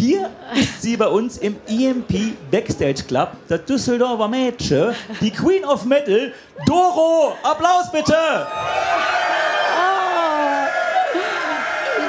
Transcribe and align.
Hier 0.00 0.30
ist 0.54 0.80
sie 0.80 0.96
bei 0.96 1.08
uns 1.08 1.36
im 1.36 1.56
EMP 1.68 2.34
Backstage 2.50 3.02
Club, 3.06 3.32
das 3.48 3.66
Düsseldorfer 3.66 4.28
Mädchen, 4.28 4.94
die 5.20 5.30
Queen 5.30 5.62
of 5.62 5.84
Metal, 5.84 6.32
Doro. 6.64 7.36
Applaus 7.42 7.92
bitte! 7.92 8.14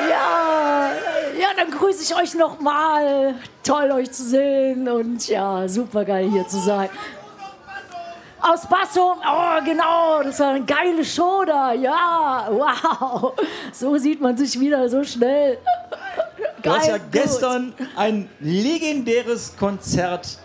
Ja, 0.10 0.92
ja, 1.38 1.48
dann 1.58 1.70
grüße 1.70 2.04
ich 2.04 2.16
euch 2.16 2.34
nochmal. 2.34 3.36
Toll, 3.62 3.92
euch 3.92 4.10
zu 4.10 4.24
sehen 4.24 4.88
und 4.88 5.28
ja, 5.28 5.68
super 5.68 6.06
geil 6.06 6.30
hier 6.32 6.48
zu 6.48 6.60
sein. 6.62 6.88
Aus 8.40 8.66
Basso, 8.68 9.18
oh 9.18 9.64
genau, 9.66 10.24
das 10.24 10.40
war 10.40 10.52
eine 10.52 10.64
geile 10.64 11.04
Show 11.04 11.44
da, 11.46 11.74
ja, 11.74 12.48
wow. 12.50 13.34
So 13.74 13.98
sieht 13.98 14.22
man 14.22 14.38
sich 14.38 14.58
wieder 14.58 14.88
so 14.88 15.04
schnell. 15.04 15.58
Du 16.64 16.72
hast 16.72 16.88
ja 16.88 16.98
gut. 16.98 17.12
gestern 17.12 17.74
ein 17.96 18.30
legendäres 18.40 19.56
Konzert 19.58 20.38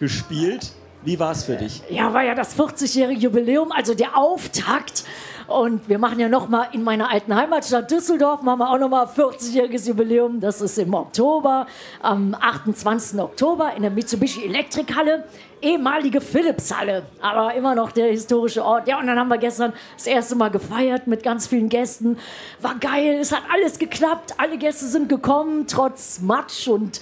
gespielt. 0.00 0.72
Wie 1.04 1.18
war 1.18 1.32
es 1.32 1.44
für 1.44 1.56
dich? 1.56 1.82
Ja, 1.90 2.14
war 2.14 2.22
ja 2.22 2.34
das 2.34 2.56
40-jährige 2.56 3.20
Jubiläum, 3.20 3.72
also 3.72 3.94
der 3.94 4.16
Auftakt. 4.16 5.04
Und 5.52 5.88
wir 5.88 5.98
machen 5.98 6.18
ja 6.18 6.28
noch 6.28 6.48
mal 6.48 6.68
in 6.72 6.82
meiner 6.82 7.10
alten 7.10 7.34
Heimatstadt 7.34 7.90
Düsseldorf, 7.90 8.42
machen 8.42 8.60
wir 8.60 8.70
auch 8.70 8.78
noch 8.78 8.88
mal 8.88 9.04
40-jähriges 9.04 9.86
Jubiläum. 9.86 10.40
Das 10.40 10.60
ist 10.60 10.78
im 10.78 10.94
Oktober, 10.94 11.66
am 12.00 12.34
28. 12.34 13.20
Oktober 13.20 13.72
in 13.76 13.82
der 13.82 13.90
Mitsubishi 13.90 14.44
Elektrikhalle, 14.46 15.24
ehemalige 15.60 16.20
Philips-Halle, 16.20 17.02
aber 17.20 17.54
immer 17.54 17.74
noch 17.74 17.92
der 17.92 18.06
historische 18.06 18.64
Ort. 18.64 18.88
Ja, 18.88 18.98
und 18.98 19.06
dann 19.06 19.18
haben 19.18 19.28
wir 19.28 19.38
gestern 19.38 19.72
das 19.96 20.06
erste 20.06 20.36
Mal 20.36 20.48
gefeiert 20.48 21.06
mit 21.06 21.22
ganz 21.22 21.46
vielen 21.46 21.68
Gästen. 21.68 22.18
War 22.60 22.76
geil, 22.76 23.18
es 23.20 23.32
hat 23.32 23.42
alles 23.52 23.78
geklappt, 23.78 24.34
alle 24.38 24.56
Gäste 24.56 24.86
sind 24.86 25.08
gekommen, 25.08 25.66
trotz 25.68 26.20
Matsch 26.20 26.66
und 26.66 27.00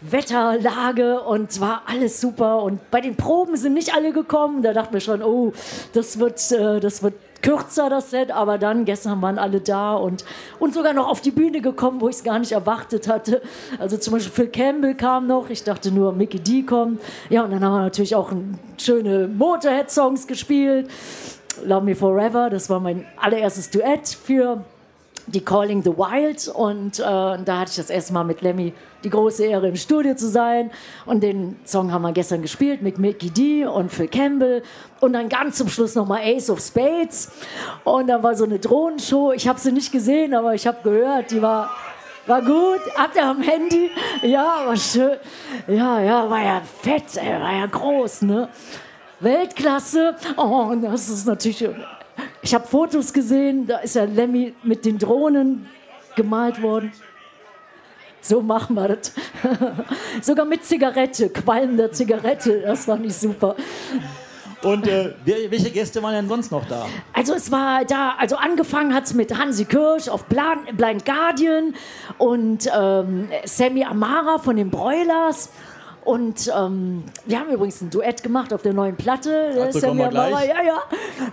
Wetterlage 0.00 1.20
und 1.20 1.60
war 1.60 1.82
alles 1.86 2.20
super. 2.20 2.62
Und 2.62 2.90
bei 2.90 3.00
den 3.00 3.16
Proben 3.16 3.56
sind 3.56 3.74
nicht 3.74 3.94
alle 3.94 4.12
gekommen. 4.12 4.62
Da 4.62 4.72
dachten 4.72 4.94
wir 4.94 5.00
schon, 5.00 5.22
oh, 5.22 5.52
das 5.92 6.18
wird, 6.18 6.50
äh, 6.52 6.80
das 6.80 7.02
wird 7.02 7.14
kürzer, 7.42 7.90
das 7.90 8.10
Set. 8.10 8.30
Aber 8.30 8.58
dann, 8.58 8.84
gestern 8.84 9.20
waren 9.22 9.38
alle 9.38 9.60
da 9.60 9.94
und, 9.94 10.24
und 10.58 10.74
sogar 10.74 10.92
noch 10.92 11.08
auf 11.08 11.20
die 11.20 11.30
Bühne 11.30 11.60
gekommen, 11.60 12.00
wo 12.00 12.08
ich 12.08 12.16
es 12.16 12.24
gar 12.24 12.38
nicht 12.38 12.52
erwartet 12.52 13.08
hatte. 13.08 13.42
Also 13.78 13.96
zum 13.96 14.14
Beispiel 14.14 14.32
Phil 14.32 14.48
Campbell 14.48 14.94
kam 14.94 15.26
noch. 15.26 15.50
Ich 15.50 15.64
dachte 15.64 15.92
nur, 15.92 16.12
Mickey 16.12 16.38
D 16.40 16.62
kommt. 16.62 17.00
Ja, 17.28 17.44
und 17.44 17.50
dann 17.50 17.64
haben 17.64 17.74
wir 17.74 17.82
natürlich 17.82 18.14
auch 18.14 18.32
schöne 18.78 19.28
Motorhead-Songs 19.28 20.26
gespielt. 20.26 20.88
Love 21.64 21.84
Me 21.84 21.94
Forever, 21.94 22.48
das 22.48 22.70
war 22.70 22.80
mein 22.80 23.04
allererstes 23.16 23.70
Duett 23.70 24.08
für 24.08 24.64
die 25.26 25.40
Calling 25.40 25.82
the 25.82 25.90
Wild 25.90 26.48
und 26.48 26.98
äh, 26.98 27.02
da 27.02 27.60
hatte 27.60 27.70
ich 27.70 27.76
das 27.76 27.90
erste 27.90 28.12
Mal 28.12 28.24
mit 28.24 28.40
Lemmy 28.40 28.72
die 29.04 29.10
große 29.10 29.44
Ehre 29.44 29.68
im 29.68 29.76
Studio 29.76 30.14
zu 30.14 30.28
sein 30.28 30.70
und 31.06 31.22
den 31.22 31.56
Song 31.64 31.92
haben 31.92 32.02
wir 32.02 32.12
gestern 32.12 32.42
gespielt 32.42 32.82
mit 32.82 32.98
Mickey 32.98 33.30
D 33.30 33.66
und 33.66 33.90
Phil 33.90 34.08
Campbell 34.08 34.62
und 35.00 35.12
dann 35.12 35.28
ganz 35.28 35.56
zum 35.56 35.68
Schluss 35.68 35.94
nochmal 35.94 36.20
Ace 36.24 36.50
of 36.50 36.60
Spades 36.60 37.30
und 37.84 38.08
dann 38.08 38.22
war 38.22 38.34
so 38.34 38.44
eine 38.44 38.58
Drohnenshow, 38.58 39.32
ich 39.32 39.48
habe 39.48 39.58
sie 39.58 39.72
nicht 39.72 39.92
gesehen, 39.92 40.34
aber 40.34 40.54
ich 40.54 40.66
habe 40.66 40.78
gehört, 40.82 41.30
die 41.30 41.40
war 41.42 41.70
war 42.26 42.42
gut, 42.42 42.80
habt 42.96 43.16
ihr 43.16 43.24
am 43.24 43.42
Handy? 43.42 43.90
Ja, 44.22 44.62
war 44.64 44.76
schön. 44.76 45.16
Ja, 45.66 46.00
ja, 46.00 46.30
war 46.30 46.40
ja 46.40 46.62
fett, 46.82 47.16
ey, 47.16 47.40
war 47.40 47.52
ja 47.52 47.66
groß, 47.66 48.22
ne? 48.22 48.48
Weltklasse. 49.20 50.14
Oh, 50.36 50.72
das 50.80 51.08
ist 51.08 51.26
natürlich. 51.26 51.68
Ich 52.42 52.54
habe 52.54 52.66
Fotos 52.66 53.12
gesehen, 53.12 53.66
da 53.66 53.78
ist 53.78 53.96
ja 53.96 54.04
Lemmy 54.04 54.54
mit 54.62 54.84
den 54.84 54.98
Drohnen 54.98 55.66
gemalt 56.14 56.62
worden. 56.62 56.92
So 58.22 58.42
machen 58.42 58.74
wir 58.74 58.88
das. 58.88 59.12
Sogar 60.22 60.44
mit 60.44 60.64
Zigarette, 60.64 61.30
qualmender 61.30 61.90
Zigarette, 61.92 62.60
das 62.60 62.86
war 62.86 62.96
nicht 62.96 63.14
super. 63.14 63.56
Und 64.62 64.86
äh, 64.86 65.14
welche 65.24 65.70
Gäste 65.70 66.02
waren 66.02 66.12
denn 66.12 66.28
sonst 66.28 66.52
noch 66.52 66.66
da? 66.68 66.86
Also 67.14 67.34
es 67.34 67.50
war 67.50 67.84
da, 67.86 68.14
also 68.18 68.36
angefangen 68.36 68.94
hat 68.94 69.04
es 69.04 69.14
mit 69.14 69.36
Hansi 69.38 69.64
Kirsch 69.64 70.08
auf 70.08 70.26
Blind 70.26 71.06
Guardian 71.06 71.74
und 72.18 72.70
ähm, 72.78 73.28
Sammy 73.44 73.84
Amara 73.84 74.38
von 74.38 74.56
den 74.56 74.70
Broilers. 74.70 75.50
Und 76.04 76.50
ähm, 76.54 77.04
wir 77.26 77.40
haben 77.40 77.50
übrigens 77.50 77.80
ein 77.80 77.90
Duett 77.90 78.22
gemacht 78.22 78.52
auf 78.52 78.62
der 78.62 78.72
neuen 78.72 78.96
Platte. 78.96 79.70
kommen 79.80 79.98
wir 79.98 80.08
gleich. 80.08 80.48
ja, 80.48 80.62
ja. 80.62 80.82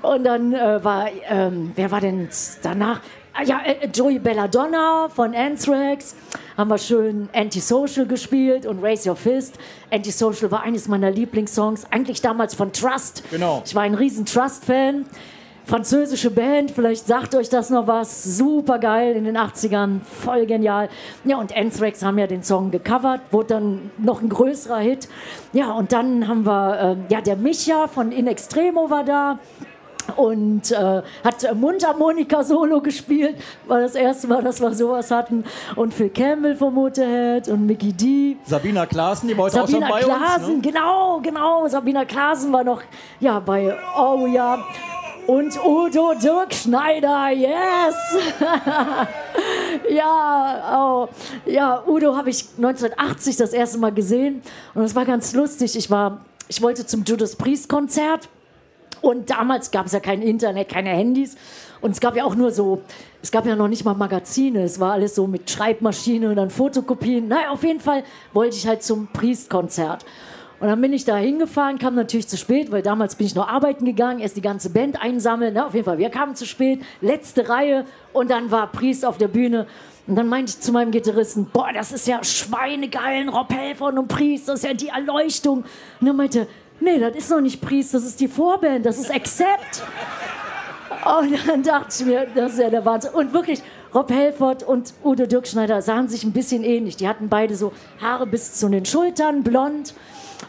Und 0.01 0.23
dann 0.23 0.53
äh, 0.53 0.83
war, 0.83 1.07
ähm, 1.29 1.71
wer 1.75 1.91
war 1.91 2.01
denn 2.01 2.29
danach? 2.61 3.01
Ah, 3.39 3.43
ja, 3.43 3.61
äh, 3.63 3.87
Joey 3.93 4.17
Belladonna 4.17 5.09
von 5.09 5.35
Anthrax. 5.35 6.15
Haben 6.57 6.71
wir 6.71 6.79
schön 6.79 7.29
Antisocial 7.35 8.07
gespielt 8.07 8.65
und 8.65 8.83
Raise 8.83 9.07
Your 9.07 9.15
Fist. 9.15 9.59
Antisocial 9.91 10.49
war 10.49 10.63
eines 10.63 10.87
meiner 10.87 11.11
Lieblingssongs, 11.11 11.85
eigentlich 11.91 12.19
damals 12.21 12.55
von 12.55 12.73
Trust. 12.73 13.21
Genau. 13.29 13.61
Ich 13.63 13.75
war 13.75 13.83
ein 13.83 13.93
riesen 13.93 14.25
Trust-Fan. 14.25 15.05
Französische 15.65 16.31
Band, 16.31 16.71
vielleicht 16.71 17.05
sagt 17.05 17.35
euch 17.35 17.49
das 17.49 17.69
noch 17.69 17.85
was. 17.85 18.23
Super 18.23 18.79
geil 18.79 19.15
in 19.15 19.25
den 19.25 19.37
80ern, 19.37 19.99
voll 20.01 20.47
genial. 20.47 20.89
Ja, 21.23 21.37
und 21.37 21.55
Anthrax 21.55 22.01
haben 22.01 22.17
ja 22.17 22.25
den 22.25 22.41
Song 22.41 22.71
gecovert, 22.71 23.21
wurde 23.29 23.47
dann 23.49 23.91
noch 23.99 24.23
ein 24.23 24.29
größerer 24.29 24.79
Hit. 24.79 25.07
Ja, 25.53 25.73
und 25.73 25.91
dann 25.91 26.27
haben 26.27 26.43
wir, 26.43 26.79
ähm, 26.81 27.05
ja, 27.09 27.21
der 27.21 27.35
Micha 27.35 27.87
von 27.87 28.11
In 28.11 28.25
Extremo 28.25 28.89
war 28.89 29.03
da 29.03 29.37
und 30.15 30.71
äh, 30.71 31.01
hat 31.23 31.55
Mundharmonika-Solo 31.55 32.81
gespielt. 32.81 33.35
War 33.67 33.81
das 33.81 33.95
erste 33.95 34.27
Mal, 34.27 34.43
dass 34.43 34.61
wir 34.61 34.73
sowas 34.73 35.11
hatten. 35.11 35.43
Und 35.75 35.93
Phil 35.93 36.09
Campbell 36.09 36.55
vom 36.55 36.73
Motorhead 36.73 37.47
und 37.49 37.65
Mickey 37.65 37.93
D. 37.93 38.37
Sabina 38.45 38.85
Klaassen, 38.85 39.27
die 39.27 39.37
war 39.37 39.45
heute 39.45 39.55
Sabina 39.55 39.87
auch 39.87 39.99
schon 39.99 40.09
bei 40.09 40.15
Klaasen, 40.15 40.55
uns. 40.55 40.65
Ne? 40.65 40.71
genau, 40.71 41.19
genau. 41.21 41.67
Sabina 41.67 42.05
Klaasen 42.05 42.53
war 42.53 42.63
noch 42.63 42.81
ja, 43.19 43.39
bei 43.39 43.75
Oh 43.97 44.27
ja. 44.27 44.63
Und 45.27 45.59
Udo 45.61 46.13
Dirkschneider, 46.13 47.31
yes! 47.31 47.95
ja, 49.89 50.79
oh. 50.79 51.09
ja, 51.45 51.83
Udo 51.85 52.15
habe 52.15 52.29
ich 52.29 52.45
1980 52.55 53.35
das 53.35 53.51
erste 53.51 53.77
Mal 53.77 53.91
gesehen 53.91 54.41
und 54.73 54.83
das 54.83 54.95
war 54.95 55.03
ganz 55.03 55.33
lustig. 55.33 55.75
Ich, 55.75 55.91
war, 55.91 56.21
ich 56.47 56.61
wollte 56.61 56.85
zum 56.85 57.03
Judas 57.03 57.35
Priest 57.35 57.67
Konzert 57.67 58.29
und 59.01 59.29
damals 59.29 59.71
gab 59.71 59.85
es 59.85 59.91
ja 59.93 59.99
kein 59.99 60.21
Internet, 60.21 60.69
keine 60.69 60.89
Handys. 60.89 61.35
Und 61.81 61.91
es 61.91 61.99
gab 61.99 62.15
ja 62.15 62.25
auch 62.25 62.35
nur 62.35 62.51
so, 62.51 62.81
es 63.21 63.31
gab 63.31 63.45
ja 63.45 63.55
noch 63.55 63.67
nicht 63.67 63.85
mal 63.85 63.93
Magazine. 63.93 64.63
Es 64.63 64.79
war 64.79 64.93
alles 64.93 65.15
so 65.15 65.27
mit 65.27 65.49
Schreibmaschine 65.49 66.29
und 66.29 66.35
dann 66.35 66.49
Fotokopien. 66.49 67.27
Naja, 67.27 67.51
auf 67.51 67.63
jeden 67.63 67.79
Fall 67.79 68.03
wollte 68.33 68.55
ich 68.55 68.67
halt 68.67 68.83
zum 68.83 69.07
Priestkonzert. 69.07 70.05
Und 70.59 70.67
dann 70.67 70.81
bin 70.81 70.91
ich 70.91 71.05
da 71.05 71.15
hingefahren, 71.17 71.77
kam 71.77 71.93
natürlich 71.93 72.27
zu 72.27 72.35
spät, 72.35 72.71
weil 72.71 72.81
damals 72.81 73.15
bin 73.15 73.27
ich 73.27 73.35
noch 73.35 73.47
arbeiten 73.47 73.85
gegangen, 73.85 74.19
erst 74.19 74.37
die 74.37 74.41
ganze 74.41 74.71
Band 74.71 74.99
einsammeln. 74.99 75.53
Na, 75.53 75.67
auf 75.67 75.75
jeden 75.75 75.85
Fall, 75.85 75.99
wir 75.99 76.09
kamen 76.09 76.35
zu 76.35 76.47
spät, 76.47 76.81
letzte 76.99 77.47
Reihe 77.47 77.85
und 78.11 78.31
dann 78.31 78.49
war 78.49 78.71
Priest 78.71 79.05
auf 79.05 79.19
der 79.19 79.27
Bühne. 79.27 79.67
Und 80.07 80.15
dann 80.15 80.27
meinte 80.27 80.51
ich 80.51 80.59
zu 80.59 80.71
meinem 80.71 80.89
Gitarristen, 80.89 81.45
boah, 81.51 81.69
das 81.73 81.91
ist 81.91 82.07
ja 82.07 82.23
schweinegeil, 82.23 83.29
Rob 83.29 83.53
Helford 83.53 83.99
und 83.99 84.07
Priest, 84.07 84.47
das 84.47 84.61
ist 84.61 84.65
ja 84.65 84.73
die 84.73 84.87
Erleuchtung. 84.87 85.63
Und 86.01 86.07
er 86.07 86.13
meinte, 86.13 86.47
nee, 86.79 86.99
das 86.99 87.15
ist 87.15 87.29
noch 87.29 87.41
nicht 87.41 87.61
Priest, 87.61 87.93
das 87.93 88.03
ist 88.03 88.19
die 88.19 88.27
Vorband, 88.27 88.85
das 88.85 88.97
ist 88.97 89.13
Accept. 89.13 89.83
Und 91.05 91.47
dann 91.47 91.63
dachte 91.63 91.87
ich 91.99 92.05
mir, 92.05 92.27
das 92.33 92.53
ist 92.53 92.59
ja 92.59 92.69
der 92.69 92.85
Wahnsinn. 92.85 93.11
Und 93.13 93.33
wirklich, 93.33 93.61
Rob 93.93 94.11
Helford 94.11 94.63
und 94.63 94.93
Udo 95.03 95.25
Dirkschneider 95.25 95.81
sahen 95.81 96.07
sich 96.07 96.23
ein 96.23 96.33
bisschen 96.33 96.63
ähnlich. 96.63 96.97
Die 96.97 97.07
hatten 97.07 97.29
beide 97.29 97.55
so 97.55 97.71
Haare 98.01 98.27
bis 98.27 98.55
zu 98.55 98.67
den 98.69 98.85
Schultern, 98.85 99.43
blond. 99.43 99.93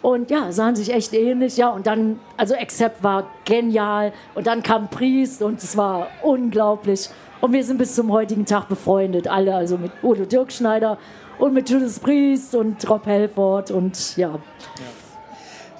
Und 0.02 0.30
ja, 0.30 0.52
sahen 0.52 0.76
sich 0.76 0.92
echt 0.92 1.14
ähnlich. 1.14 1.56
Ja, 1.56 1.68
und 1.68 1.86
dann, 1.86 2.18
also 2.36 2.54
Accept 2.54 3.02
war 3.02 3.30
genial. 3.44 4.12
Und 4.34 4.46
dann 4.46 4.62
kam 4.62 4.88
Priest 4.90 5.42
und 5.42 5.62
es 5.62 5.76
war 5.76 6.08
unglaublich. 6.22 7.08
Und 7.40 7.52
wir 7.52 7.62
sind 7.62 7.78
bis 7.78 7.94
zum 7.94 8.10
heutigen 8.10 8.44
Tag 8.44 8.68
befreundet, 8.68 9.28
alle. 9.28 9.54
Also 9.54 9.78
mit 9.78 9.92
Udo 10.02 10.24
Dirkschneider 10.24 10.98
und 11.38 11.54
mit 11.54 11.70
Judas 11.70 12.00
Priest 12.00 12.54
und 12.54 12.88
Rob 12.90 13.06
Helford 13.06 13.70
und 13.70 14.16
ja. 14.16 14.38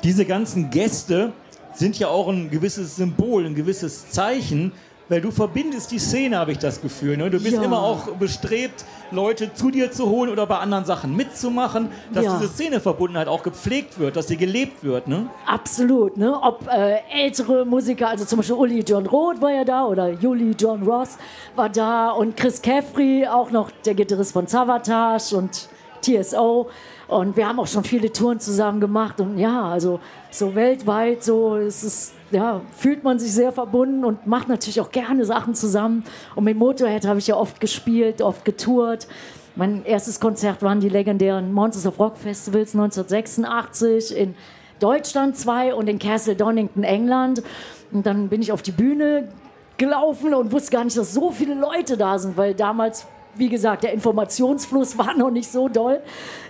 Diese 0.02 0.24
ganzen 0.24 0.70
Gäste 0.70 1.32
sind 1.74 1.98
ja 1.98 2.08
auch 2.08 2.28
ein 2.28 2.50
gewisses 2.50 2.96
Symbol, 2.96 3.46
ein 3.46 3.54
gewisses 3.54 4.10
Zeichen, 4.10 4.72
weil 5.08 5.20
du 5.22 5.30
verbindest 5.30 5.90
die 5.90 5.98
Szene, 5.98 6.38
habe 6.38 6.52
ich 6.52 6.58
das 6.58 6.80
Gefühl. 6.82 7.16
Ne? 7.16 7.30
Du 7.30 7.40
bist 7.40 7.56
Ja. 7.56 7.62
immer 7.62 7.82
auch 7.82 8.08
bestrebt, 8.18 8.84
Leute 9.10 9.54
zu 9.54 9.70
dir 9.70 9.90
zu 9.90 10.08
holen 10.10 10.30
oder 10.30 10.46
bei 10.46 10.58
anderen 10.58 10.84
Sachen 10.84 11.16
mitzumachen, 11.16 11.88
dass 12.12 12.24
Ja. 12.26 12.36
diese 12.38 12.52
Szeneverbundenheit 12.52 13.26
auch 13.26 13.42
gepflegt 13.42 13.98
wird, 13.98 14.16
dass 14.16 14.28
sie 14.28 14.36
gelebt 14.36 14.84
wird. 14.84 15.08
Ne? 15.08 15.30
Absolut, 15.46 16.18
ne? 16.18 16.38
Ob 16.42 16.68
äh, 16.68 16.98
ältere 17.10 17.64
Musiker, 17.64 18.08
also 18.08 18.26
zum 18.26 18.36
Beispiel 18.38 18.56
Uli 18.56 18.80
John 18.86 19.06
Roth 19.06 19.40
war 19.40 19.50
ja 19.50 19.64
da 19.64 19.86
oder 19.86 20.10
Juli 20.10 20.54
John 20.58 20.82
Ross 20.82 21.16
war 21.56 21.70
da 21.70 22.10
und 22.10 22.36
Chris 22.36 22.60
Caffrey, 22.60 23.26
auch 23.26 23.50
noch 23.50 23.70
der 23.86 23.94
Gitarrist 23.94 24.32
von 24.32 24.46
Savatage 24.46 25.34
und 25.36 25.68
TSO. 26.02 26.68
Und 27.08 27.38
wir 27.38 27.48
haben 27.48 27.58
auch 27.58 27.66
schon 27.66 27.84
viele 27.84 28.12
Touren 28.12 28.38
zusammen 28.38 28.80
gemacht 28.80 29.18
und 29.18 29.38
ja, 29.38 29.62
also 29.70 29.98
so 30.30 30.54
weltweit, 30.54 31.24
so 31.24 31.56
ist 31.56 31.82
es, 31.82 32.12
ja, 32.30 32.60
fühlt 32.76 33.02
man 33.02 33.18
sich 33.18 33.32
sehr 33.32 33.50
verbunden 33.50 34.04
und 34.04 34.26
macht 34.26 34.48
natürlich 34.48 34.78
auch 34.78 34.90
gerne 34.90 35.24
Sachen 35.24 35.54
zusammen. 35.54 36.04
Und 36.34 36.44
mit 36.44 36.58
Motorhead 36.58 37.06
habe 37.06 37.18
ich 37.18 37.26
ja 37.26 37.36
oft 37.36 37.60
gespielt, 37.60 38.20
oft 38.20 38.44
getourt. 38.44 39.08
Mein 39.56 39.86
erstes 39.86 40.20
Konzert 40.20 40.60
waren 40.62 40.80
die 40.80 40.90
legendären 40.90 41.50
Monsters 41.50 41.86
of 41.86 41.98
Rock 41.98 42.18
Festivals 42.18 42.74
1986 42.74 44.14
in 44.14 44.34
Deutschland 44.78 45.34
zwei 45.38 45.74
und 45.74 45.88
in 45.88 45.98
Castle 45.98 46.36
Donington, 46.36 46.84
England. 46.84 47.42
Und 47.90 48.04
dann 48.04 48.28
bin 48.28 48.42
ich 48.42 48.52
auf 48.52 48.60
die 48.60 48.70
Bühne 48.70 49.30
gelaufen 49.78 50.34
und 50.34 50.52
wusste 50.52 50.72
gar 50.72 50.84
nicht, 50.84 50.98
dass 50.98 51.14
so 51.14 51.30
viele 51.30 51.54
Leute 51.54 51.96
da 51.96 52.18
sind, 52.18 52.36
weil 52.36 52.52
damals 52.54 53.06
wie 53.34 53.48
gesagt, 53.48 53.84
der 53.84 53.92
Informationsfluss 53.92 54.98
war 54.98 55.14
noch 55.14 55.30
nicht 55.30 55.50
so 55.50 55.68
doll. 55.68 56.00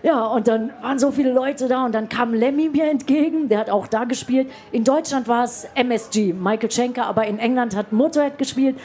Ja, 0.03 0.27
und 0.27 0.49
dann 0.49 0.71
waren 0.83 0.99
so 0.99 1.11
viele 1.11 1.33
Leute 1.33 1.69
da 1.69 1.85
und 1.85 1.95
dann 1.95 2.09
kam 2.09 2.35
Lemmy 2.35 2.69
mir 2.69 2.91
entgegen, 2.91 3.49
der 3.49 3.61
hat 3.61 3.71
auch 3.71 3.87
da 3.87 4.05
gespielt. 4.05 4.51
In 4.73 4.85
Deutschland 4.85 5.29
war 5.29 5.45
es 5.45 5.67
MSG, 5.75 6.33
Michael 6.33 6.71
Schenker, 6.71 7.07
aber 7.07 7.27
in 7.27 7.39
England 7.39 7.77
hat 7.77 7.93
Motorhead 7.93 8.39
gespielt. 8.39 8.77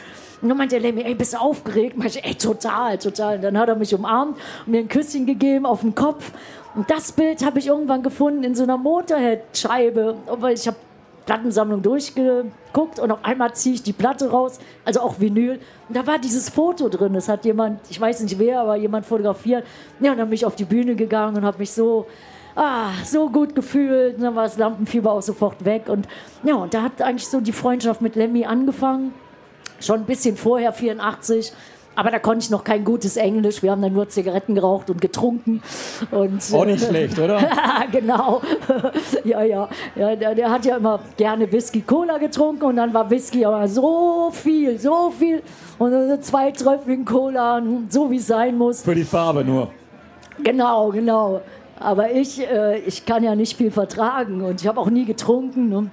Und 0.42 0.48
dann 0.50 0.58
meinte 0.58 0.78
Lemmy, 0.78 1.02
ey, 1.02 1.14
bist 1.14 1.32
du 1.32 1.38
aufgeregt? 1.38 1.96
Meinte 1.96 2.18
ich, 2.18 2.24
ey, 2.24 2.34
total, 2.34 2.98
total. 2.98 3.36
Und 3.36 3.42
dann 3.42 3.58
hat 3.58 3.68
er 3.68 3.76
mich 3.76 3.94
umarmt 3.94 4.36
und 4.66 4.72
mir 4.72 4.80
ein 4.80 4.88
Küsschen 4.88 5.24
gegeben 5.24 5.64
auf 5.64 5.80
den 5.80 5.94
Kopf. 5.94 6.32
Und 6.74 6.90
das 6.90 7.12
Bild 7.12 7.44
habe 7.44 7.60
ich 7.60 7.68
irgendwann 7.68 8.02
gefunden 8.02 8.42
in 8.42 8.54
so 8.54 8.64
einer 8.64 8.76
Motorhead-Scheibe, 8.76 10.16
weil 10.26 10.54
ich 10.54 10.66
habe 10.66 10.76
Plattensammlung 11.26 11.82
durchgeguckt 11.82 12.98
und 12.98 13.10
auf 13.10 13.24
einmal 13.24 13.54
ziehe 13.54 13.74
ich 13.74 13.82
die 13.82 13.92
Platte 13.92 14.30
raus, 14.30 14.58
also 14.84 15.00
auch 15.00 15.20
Vinyl. 15.20 15.58
Und 15.88 15.96
da 15.96 16.06
war 16.06 16.18
dieses 16.18 16.50
Foto 16.50 16.88
drin. 16.88 17.14
Das 17.14 17.28
hat 17.28 17.44
jemand, 17.44 17.80
ich 17.90 18.00
weiß 18.00 18.20
nicht 18.20 18.38
wer, 18.38 18.60
aber 18.60 18.76
jemand 18.76 19.06
fotografiert. 19.06 19.64
Ja, 20.00 20.12
und 20.12 20.18
dann 20.18 20.28
bin 20.28 20.34
ich 20.34 20.44
auf 20.44 20.56
die 20.56 20.64
Bühne 20.64 20.94
gegangen 20.94 21.36
und 21.36 21.44
habe 21.44 21.58
mich 21.58 21.72
so, 21.72 22.06
ah, 22.56 22.90
so 23.04 23.30
gut 23.30 23.54
gefühlt. 23.54 24.16
Und 24.16 24.22
dann 24.22 24.34
war 24.34 24.44
das 24.44 24.58
Lampenfieber 24.58 25.12
auch 25.12 25.22
sofort 25.22 25.64
weg. 25.64 25.88
Und 25.88 26.06
ja, 26.42 26.56
und 26.56 26.74
da 26.74 26.82
hat 26.82 27.00
eigentlich 27.00 27.28
so 27.28 27.40
die 27.40 27.52
Freundschaft 27.52 28.02
mit 28.02 28.16
Lemmy 28.16 28.44
angefangen. 28.44 29.14
Schon 29.80 30.00
ein 30.00 30.06
bisschen 30.06 30.36
vorher, 30.36 30.72
84. 30.72 31.52
Aber 31.96 32.10
da 32.10 32.18
konnte 32.18 32.44
ich 32.44 32.50
noch 32.50 32.64
kein 32.64 32.84
gutes 32.84 33.16
Englisch. 33.16 33.62
Wir 33.62 33.70
haben 33.70 33.82
dann 33.82 33.92
nur 33.92 34.08
Zigaretten 34.08 34.54
geraucht 34.54 34.90
und 34.90 35.00
getrunken. 35.00 35.62
Und, 36.10 36.42
Auch 36.52 36.64
nicht 36.64 36.84
schlecht, 36.84 37.18
oder? 37.18 37.38
genau. 37.92 38.42
ja, 39.24 39.42
ja. 39.42 39.68
ja 39.94 40.16
der, 40.16 40.34
der, 40.34 40.50
hat 40.50 40.64
ja 40.64 40.76
immer 40.76 41.00
gerne 41.16 41.50
Whisky 41.50 41.82
Cola 41.82 42.18
getrunken 42.18 42.64
und 42.64 42.76
dann 42.76 42.92
war 42.92 43.08
Whisky 43.10 43.44
aber 43.44 43.68
so 43.68 44.30
viel, 44.32 44.78
so 44.78 45.12
viel. 45.16 45.42
Und 45.78 46.24
zwei 46.24 46.50
Tröpfchen 46.50 47.04
Cola, 47.04 47.62
so 47.88 48.10
wie 48.10 48.16
es 48.16 48.26
sein 48.26 48.58
muss. 48.58 48.82
Für 48.82 48.94
die 48.94 49.04
Farbe 49.04 49.44
nur. 49.44 49.70
Genau, 50.42 50.90
genau. 50.90 51.40
Aber 51.78 52.10
ich, 52.10 52.40
äh, 52.40 52.78
ich 52.78 53.04
kann 53.04 53.22
ja 53.22 53.34
nicht 53.34 53.56
viel 53.56 53.70
vertragen 53.70 54.42
und 54.42 54.60
ich 54.60 54.66
habe 54.66 54.80
auch 54.80 54.90
nie 54.90 55.04
getrunken. 55.04 55.68
Ne? 55.68 55.90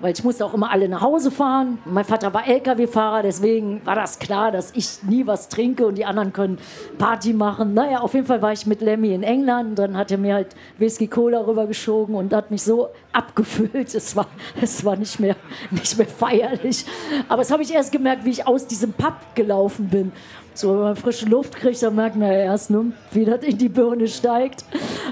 Weil 0.00 0.12
ich 0.12 0.24
musste 0.24 0.44
auch 0.44 0.54
immer 0.54 0.70
alle 0.70 0.88
nach 0.88 1.00
Hause 1.00 1.30
fahren. 1.30 1.78
Mein 1.84 2.04
Vater 2.04 2.32
war 2.32 2.46
LKW-Fahrer, 2.46 3.22
deswegen 3.22 3.84
war 3.84 3.94
das 3.94 4.18
klar, 4.18 4.52
dass 4.52 4.72
ich 4.74 5.02
nie 5.02 5.26
was 5.26 5.48
trinke 5.48 5.86
und 5.86 5.96
die 5.96 6.04
anderen 6.04 6.32
können 6.32 6.58
Party 6.98 7.32
machen. 7.32 7.74
Naja, 7.74 8.00
auf 8.00 8.14
jeden 8.14 8.26
Fall 8.26 8.42
war 8.42 8.52
ich 8.52 8.66
mit 8.66 8.80
Lemmy 8.80 9.12
in 9.14 9.22
England, 9.22 9.78
dann 9.78 9.96
hat 9.96 10.10
er 10.10 10.18
mir 10.18 10.34
halt 10.34 10.48
Whisky 10.78 11.06
Cola 11.06 11.40
rübergeschoben 11.40 12.14
und 12.14 12.32
hat 12.32 12.50
mich 12.50 12.62
so 12.62 12.88
abgefüllt. 13.12 13.94
Es 13.94 14.14
war, 14.14 14.26
es 14.60 14.84
war 14.84 14.96
nicht, 14.96 15.18
mehr, 15.20 15.36
nicht 15.70 15.96
mehr 15.98 16.06
feierlich. 16.06 16.84
Aber 17.28 17.42
das 17.42 17.50
habe 17.50 17.62
ich 17.62 17.74
erst 17.74 17.92
gemerkt, 17.92 18.24
wie 18.24 18.30
ich 18.30 18.46
aus 18.46 18.66
diesem 18.66 18.92
Pub 18.92 19.14
gelaufen 19.34 19.88
bin. 19.88 20.12
So, 20.54 20.72
wenn 20.72 20.80
man 20.80 20.96
frische 20.96 21.26
Luft 21.26 21.54
kriegt, 21.56 21.82
dann 21.82 21.94
merkt 21.94 22.16
man 22.16 22.28
ja 22.28 22.38
erst, 22.38 22.70
ne, 22.70 22.92
wie 23.12 23.24
das 23.24 23.42
in 23.44 23.58
die 23.58 23.68
Birne 23.68 24.08
steigt. 24.08 24.64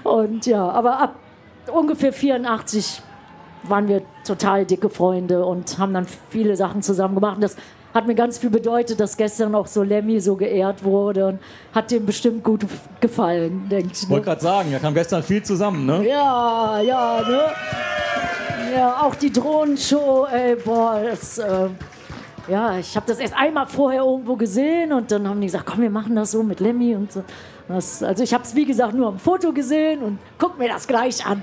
Und 0.03 0.47
ja, 0.47 0.69
aber 0.69 0.99
ab 0.99 1.15
ungefähr 1.73 2.13
84 2.13 3.03
waren 3.71 3.89
wir 3.89 4.03
total 4.27 4.65
dicke 4.65 4.89
Freunde 4.89 5.45
und 5.45 5.79
haben 5.79 5.95
dann 5.95 6.07
viele 6.31 6.57
Sachen 6.57 6.83
zusammen 6.83 7.15
gemacht. 7.15 7.37
Und 7.37 7.43
das 7.43 7.57
hat 7.97 8.07
mir 8.07 8.15
ganz 8.15 8.39
viel 8.39 8.51
bedeutet, 8.51 9.01
dass 9.01 9.17
gestern 9.17 9.55
auch 9.55 9.67
so 9.67 9.83
Lemmy 9.83 10.21
so 10.21 10.37
geehrt 10.37 10.85
wurde 10.85 11.27
und 11.27 11.39
hat 11.75 11.91
dem 11.91 12.05
bestimmt 12.05 12.45
gut 12.45 12.67
gefallen, 13.01 13.69
denke 13.71 13.93
ich. 13.93 14.03
Ich 14.03 14.09
wollte 14.11 14.27
gerade 14.27 14.41
sagen, 14.43 14.71
da 14.71 14.79
kam 14.79 14.93
gestern 14.93 15.23
viel 15.23 15.43
zusammen, 15.43 15.87
ne? 15.87 16.07
Ja, 16.07 16.79
ja, 16.81 17.23
ne? 17.27 17.41
Ja, 18.77 19.03
auch 19.03 19.15
die 19.15 19.33
Drohnenshow, 19.33 20.27
ey, 20.31 20.57
boah, 20.57 21.01
das, 21.11 21.39
äh, 21.39 21.69
ja, 22.49 22.77
ich 22.77 22.95
habe 22.97 23.07
das 23.07 23.19
erst 23.19 23.35
einmal 23.35 23.67
vorher 23.67 24.03
irgendwo 24.03 24.37
gesehen 24.37 24.93
und 24.93 25.11
dann 25.11 25.27
haben 25.27 25.41
die 25.41 25.47
gesagt, 25.47 25.65
komm, 25.65 25.81
wir 25.81 25.91
machen 25.91 26.15
das 26.15 26.33
so 26.33 26.43
mit 26.43 26.61
Lemmy 26.61 26.95
und 26.95 27.11
so. 27.11 27.25
Das, 27.69 28.03
also 28.03 28.23
ich 28.23 28.33
habe 28.35 28.45
es, 28.45 28.55
wie 28.55 28.65
gesagt, 28.65 28.95
nur 28.95 29.09
am 29.09 29.19
Foto 29.19 29.53
gesehen 29.53 30.03
und 30.03 30.19
guck 30.39 30.59
mir 30.59 30.69
das 30.69 30.87
gleich 30.87 31.25
an. 31.25 31.43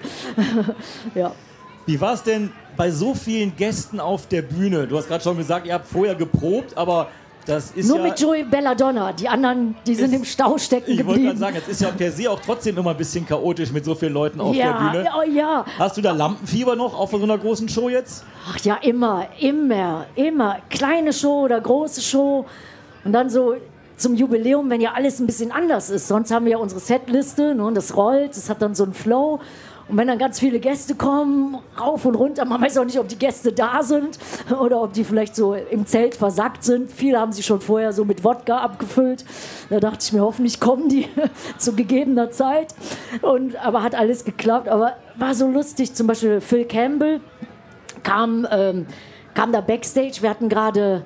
ja. 1.15 1.31
Wie 1.85 2.00
war 2.00 2.13
es 2.13 2.24
denn 2.24 2.51
bei 2.77 2.91
so 2.91 3.13
vielen 3.13 3.56
Gästen 3.56 4.00
auf 4.00 4.27
der 4.27 4.41
Bühne? 4.41 4.88
Du 4.88 4.97
hast 4.97 5.07
gerade 5.07 5.24
schon 5.24 5.38
gesagt, 5.38 5.68
ihr 5.68 5.74
habt 5.74 5.88
vorher 5.88 6.15
geprobt, 6.15 6.77
aber 6.77 7.09
das 7.45 7.71
ist 7.71 7.88
Nur 7.88 7.97
ja, 7.97 8.03
mit 8.03 8.19
Joey 8.19 8.44
Belladonna. 8.44 9.12
Die 9.12 9.27
anderen, 9.27 9.75
die 9.85 9.95
sind 9.95 10.13
im 10.13 10.24
Stau 10.24 10.57
stecken 10.57 10.91
ich 10.91 10.97
geblieben. 10.97 11.00
Ich 11.00 11.07
wollte 11.07 11.39
gerade 11.39 11.39
sagen, 11.39 11.57
es 11.57 11.68
ist 11.68 11.81
ja 11.81 11.91
per 11.91 12.12
se 12.12 12.31
auch 12.31 12.39
trotzdem 12.39 12.77
immer 12.77 12.91
ein 12.91 12.97
bisschen 12.97 13.25
chaotisch 13.27 13.71
mit 13.71 13.83
so 13.83 13.95
vielen 13.95 14.13
Leuten 14.13 14.39
auf 14.39 14.56
ja, 14.56 14.71
der 14.71 14.80
Bühne. 14.80 15.06
Ja, 15.06 15.24
ja. 15.24 15.65
Hast 15.77 15.97
du 15.97 16.01
da 16.01 16.13
Lampenfieber 16.13 16.75
noch 16.75 16.97
auf 16.97 17.12
so 17.12 17.21
einer 17.21 17.38
großen 17.38 17.68
Show 17.68 17.89
jetzt? 17.89 18.24
Ach 18.50 18.57
ja, 18.59 18.75
immer, 18.75 19.27
immer, 19.39 20.06
immer. 20.15 20.57
Kleine 20.69 21.12
Show 21.12 21.41
oder 21.41 21.59
große 21.59 22.01
Show. 22.01 22.45
Und 23.03 23.12
dann 23.12 23.29
so 23.29 23.56
zum 23.97 24.15
Jubiläum, 24.15 24.69
wenn 24.69 24.79
ja 24.79 24.94
alles 24.94 25.19
ein 25.19 25.25
bisschen 25.25 25.51
anders 25.51 25.89
ist. 25.89 26.07
Sonst 26.07 26.31
haben 26.31 26.45
wir 26.45 26.53
ja 26.53 26.57
unsere 26.57 26.79
Setliste 26.79 27.56
ne, 27.56 27.65
und 27.65 27.75
das 27.75 27.95
rollt, 27.95 28.38
das 28.38 28.50
hat 28.50 28.62
dann 28.62 28.74
so 28.74 28.83
einen 28.83 28.94
Flow. 28.94 29.39
Und 29.93 29.99
wenn 29.99 30.07
dann 30.07 30.17
ganz 30.17 30.39
viele 30.39 30.59
Gäste 30.59 30.95
kommen, 30.95 31.55
rauf 31.79 32.03
und 32.05 32.15
runter, 32.15 32.45
man 32.45 32.59
weiß 32.59 32.79
auch 32.79 32.83
nicht, 32.83 32.97
ob 32.97 33.07
die 33.07 33.19
Gäste 33.19 33.53
da 33.53 33.83
sind 33.83 34.17
oder 34.59 34.81
ob 34.81 34.93
die 34.93 35.03
vielleicht 35.03 35.35
so 35.35 35.53
im 35.53 35.85
Zelt 35.85 36.15
versackt 36.15 36.63
sind. 36.63 36.91
Viele 36.91 37.19
haben 37.19 37.31
sie 37.31 37.43
schon 37.43 37.61
vorher 37.61 37.93
so 37.93 38.03
mit 38.03 38.23
Wodka 38.23 38.57
abgefüllt. 38.57 39.23
Da 39.69 39.79
dachte 39.79 39.99
ich 40.01 40.11
mir, 40.11 40.21
hoffentlich 40.21 40.59
kommen 40.59 40.89
die 40.89 41.07
zu 41.59 41.75
gegebener 41.75 42.31
Zeit. 42.31 42.73
Und, 43.21 43.55
aber 43.63 43.83
hat 43.83 43.93
alles 43.93 44.25
geklappt. 44.25 44.67
Aber 44.67 44.93
war 45.15 45.35
so 45.35 45.47
lustig, 45.47 45.93
zum 45.93 46.07
Beispiel 46.07 46.41
Phil 46.41 46.65
Campbell 46.65 47.21
kam, 48.01 48.47
ähm, 48.49 48.87
kam 49.35 49.51
da 49.51 49.61
backstage. 49.61 50.21
Wir 50.21 50.31
hatten 50.31 50.49
gerade, 50.49 51.03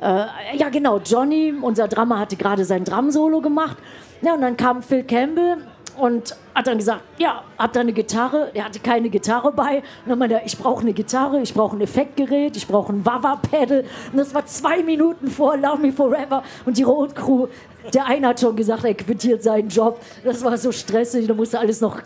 äh, 0.00 0.24
ja 0.56 0.70
genau, 0.72 0.98
Johnny, 1.00 1.52
unser 1.60 1.88
Drummer, 1.88 2.18
hatte 2.18 2.36
gerade 2.36 2.64
sein 2.64 2.84
Drum-Solo 2.84 3.42
gemacht. 3.42 3.76
Ja, 4.22 4.32
und 4.32 4.40
dann 4.40 4.56
kam 4.56 4.82
Phil 4.82 5.04
Campbell 5.04 5.58
und 6.00 6.36
hat 6.54 6.66
dann 6.66 6.78
gesagt, 6.78 7.02
ja, 7.18 7.42
hat 7.58 7.76
da 7.76 7.80
eine 7.80 7.92
Gitarre. 7.92 8.50
Er 8.54 8.64
hatte 8.64 8.80
keine 8.80 9.10
Gitarre 9.10 9.52
bei. 9.52 9.76
Und 9.76 10.08
dann 10.08 10.18
meinte 10.18 10.36
er, 10.36 10.46
ich 10.46 10.58
brauche 10.58 10.80
eine 10.82 10.92
Gitarre, 10.92 11.40
ich 11.40 11.54
brauche 11.54 11.76
ein 11.76 11.80
Effektgerät, 11.80 12.56
ich 12.56 12.66
brauche 12.66 12.92
ein 12.92 13.04
Wawa-Pedal. 13.04 13.84
Und 14.10 14.18
das 14.18 14.34
war 14.34 14.46
zwei 14.46 14.82
Minuten 14.82 15.30
vor 15.30 15.56
Love 15.56 15.78
Me 15.82 15.92
Forever. 15.92 16.42
Und 16.64 16.78
die 16.78 16.82
Road 16.82 17.14
Crew, 17.14 17.48
der 17.92 18.06
eine 18.06 18.28
hat 18.28 18.40
schon 18.40 18.56
gesagt, 18.56 18.84
er 18.84 18.94
quittiert 18.94 19.42
seinen 19.42 19.68
Job. 19.68 20.00
Das 20.24 20.42
war 20.42 20.56
so 20.56 20.72
stressig, 20.72 21.26
da 21.26 21.34
musste 21.34 21.58
alles 21.58 21.80
noch 21.80 22.00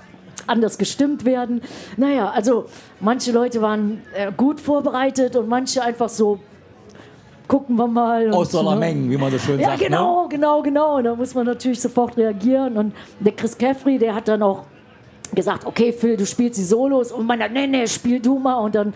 anders 0.47 0.77
gestimmt 0.77 1.25
werden. 1.25 1.63
Naja, 1.97 2.31
also 2.31 2.67
manche 3.01 3.33
Leute 3.33 3.63
waren 3.63 4.03
äh, 4.15 4.31
gut 4.33 4.61
vorbereitet 4.61 5.37
und 5.37 5.49
manche 5.49 5.83
einfach 5.83 6.09
so 6.09 6.41
gucken 7.49 7.77
wir 7.77 7.87
mal. 7.87 8.33
Aus 8.33 8.51
der 8.51 8.63
ne? 8.63 8.77
Menge, 8.77 9.11
wie 9.11 9.17
man 9.17 9.31
so 9.31 9.39
schön 9.39 9.61
ja, 9.61 9.71
sagt. 9.71 9.81
Ja, 9.81 9.89
genau, 9.89 10.23
ne? 10.23 10.29
genau, 10.29 10.63
genau. 10.63 10.97
Und 10.97 11.05
da 11.05 11.15
muss 11.15 11.35
man 11.35 11.47
natürlich 11.47 11.81
sofort 11.81 12.17
reagieren. 12.17 12.77
Und 12.77 12.95
der 13.21 13.33
Chris 13.33 13.57
Caffrey, 13.57 13.99
der 13.99 14.15
hat 14.15 14.29
dann 14.29 14.43
auch 14.43 14.65
gesagt, 15.35 15.67
okay, 15.67 15.93
Phil, 15.93 16.17
du 16.17 16.27
spielst 16.27 16.59
die 16.59 16.65
Solos. 16.65 17.13
Und 17.13 17.27
man 17.27 17.39
sagt, 17.39 17.53
nee, 17.53 17.67
nee, 17.67 17.87
spiel 17.87 18.21
du 18.21 18.39
mal. 18.39 18.57
Und 18.57 18.75
dann 18.75 18.95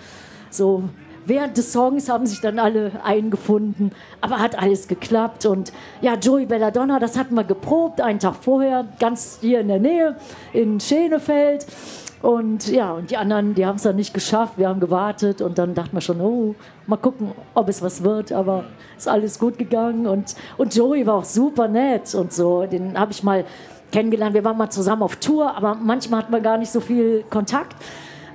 so 0.51 0.85
während 1.29 1.57
des 1.57 1.73
Songs 1.73 2.09
haben 2.09 2.27
sich 2.27 2.41
dann 2.41 2.59
alle 2.59 2.93
eingefunden, 3.05 3.93
aber 4.21 4.39
hat 4.39 4.59
alles 4.59 4.89
geklappt. 4.89 5.47
Und 5.47 5.73
ja, 6.01 6.15
Joey 6.15 6.47
Belladonna, 6.47 6.99
das 6.99 7.19
hatten 7.19 7.35
wir 7.35 7.45
geprobt, 7.45 8.01
einen 8.01 8.19
Tag 8.19 8.37
vorher, 8.37 8.87
ganz 8.99 9.39
hier 9.41 9.61
in 9.61 9.69
der 9.69 9.79
Nähe, 9.79 10.17
in 10.53 10.81
Schenefeld. 10.81 11.67
Und 12.21 12.69
ja, 12.69 12.93
und 12.93 13.11
die 13.11 13.17
anderen, 13.17 13.55
die 13.55 13.65
haben 13.65 13.77
es 13.77 13.83
dann 13.83 13.97
nicht 13.97 14.13
geschafft. 14.13 14.55
Wir 14.57 14.69
haben 14.69 14.81
gewartet 14.81 15.41
und 15.41 15.57
dann 15.59 15.75
dachten 15.75 15.97
wir 15.97 16.01
schon, 16.01 16.21
oh, 16.21 16.55
mal 16.87 16.97
gucken, 16.97 17.33
ob 17.55 17.69
es 17.69 17.81
was 17.81 18.03
wird. 18.03 18.33
Aber 18.33 18.65
ist 18.97 19.09
alles 19.09 19.39
gut 19.39 19.59
gegangen. 19.59 20.07
Und, 20.07 20.35
und 20.57 20.75
Joey 20.75 21.07
war 21.07 21.15
auch 21.15 21.25
super 21.25 21.69
nett 21.69 22.15
und 22.15 22.33
so. 22.33 22.67
Den 22.67 22.99
habe 22.99 23.13
ich 23.13 23.23
mal 23.23 23.45
kennengelernt. 23.93 24.35
Wir 24.35 24.45
waren 24.45 24.59
mal 24.59 24.71
zusammen 24.71 25.03
auf 25.03 25.17
Tour, 25.17 25.57
aber 25.57 25.77
manchmal 25.77 26.23
hatten 26.23 26.33
wir 26.33 26.41
gar 26.41 26.59
nicht 26.59 26.73
so 26.73 26.81
viel 26.81 27.25
Kontakt. 27.31 27.77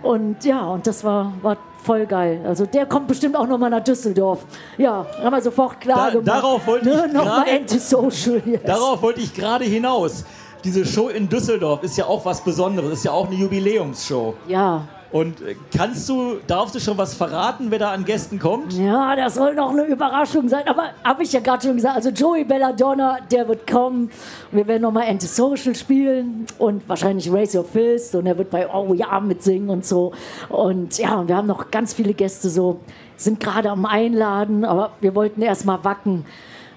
Und 0.02 0.44
ja, 0.44 0.62
und 0.68 0.86
das 0.88 1.04
war, 1.04 1.34
war 1.42 1.58
voll 1.84 2.06
geil. 2.06 2.42
Also 2.46 2.66
der 2.66 2.86
kommt 2.86 3.08
bestimmt 3.08 3.36
auch 3.36 3.48
nochmal 3.48 3.70
nach 3.70 3.84
Düsseldorf. 3.84 4.46
Ja, 4.78 5.06
haben 5.22 5.34
wir 5.34 5.42
sofort 5.42 5.80
klar 5.80 6.08
da, 6.08 6.10
gemacht. 6.12 6.28
Darauf 6.28 6.68
wollte 6.68 6.90
ne? 6.90 7.04
ich 7.08 7.14
nochmal 7.14 7.46
Antisocial 7.50 8.42
jetzt. 8.46 8.68
Darauf 8.68 9.02
wollte 9.02 9.22
ich 9.22 9.34
gerade 9.34 9.66
hinaus 9.66 10.26
diese 10.64 10.86
Show 10.86 11.10
in 11.10 11.30
Düsseldorf 11.30 11.84
ist 11.84 11.98
ja 11.98 12.06
auch 12.06 12.26
was 12.26 12.44
Besonderes, 12.44 12.94
ist 12.94 13.06
ja 13.06 13.12
auch 13.12 13.28
eine 13.28 13.36
Jubiläumsshow. 13.36 14.36
Ja. 14.48 14.88
Und 15.14 15.42
äh, 15.44 15.56
kannst 15.76 16.10
du, 16.10 16.38
darfst 16.48 16.74
du 16.74 16.80
schon 16.80 16.98
was 16.98 17.14
verraten, 17.14 17.68
wer 17.70 17.78
da 17.78 17.92
an 17.92 18.04
Gästen 18.04 18.40
kommt? 18.40 18.74
Ja, 18.74 19.16
das 19.16 19.36
soll 19.36 19.54
noch 19.54 19.70
eine 19.70 19.84
Überraschung 19.84 20.50
sein. 20.50 20.68
Aber 20.68 20.86
habe 21.04 21.22
ich 21.22 21.32
ja 21.32 21.40
gerade 21.40 21.68
schon 21.68 21.76
gesagt, 21.76 21.98
also 21.98 22.10
Joey 22.10 22.44
Belladonna, 22.44 23.20
der 23.32 23.48
wird 23.48 23.68
kommen. 23.70 24.10
Wir 24.52 24.66
werden 24.66 24.82
nochmal 24.82 25.08
Antisocial 25.08 25.76
spielen 25.76 26.48
und 26.58 26.90
wahrscheinlich 26.90 27.32
Raise 27.32 27.60
Your 27.60 27.64
Fist 27.64 28.16
und 28.16 28.26
er 28.26 28.36
wird 28.40 28.50
bei 28.50 28.68
Oh 28.74 28.96
Ja 28.96 29.20
mitsingen 29.20 29.70
und 29.70 29.86
so. 29.86 30.14
Und 30.50 30.98
ja, 30.98 31.28
wir 31.28 31.38
haben 31.38 31.48
noch 31.48 31.70
ganz 31.70 31.94
viele 31.94 32.16
Gäste 32.16 32.50
so, 32.50 32.80
sind 33.16 33.40
gerade 33.40 33.70
am 33.70 33.86
Einladen, 33.86 34.66
aber 34.66 34.94
wir 35.00 35.14
wollten 35.14 35.44
erstmal 35.44 35.84
wacken 35.84 36.26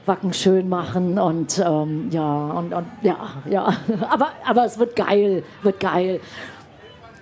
Wacken 0.07 0.33
schön 0.33 0.69
machen 0.69 1.19
und 1.19 1.59
ähm, 1.59 2.09
ja, 2.11 2.51
und, 2.51 2.73
und 2.73 2.87
ja, 3.03 3.17
ja. 3.51 3.73
Aber, 4.11 4.29
aber 4.47 4.65
es 4.65 4.79
wird 4.79 4.95
geil, 4.97 5.43
wird 5.63 5.81
geil. 5.81 6.21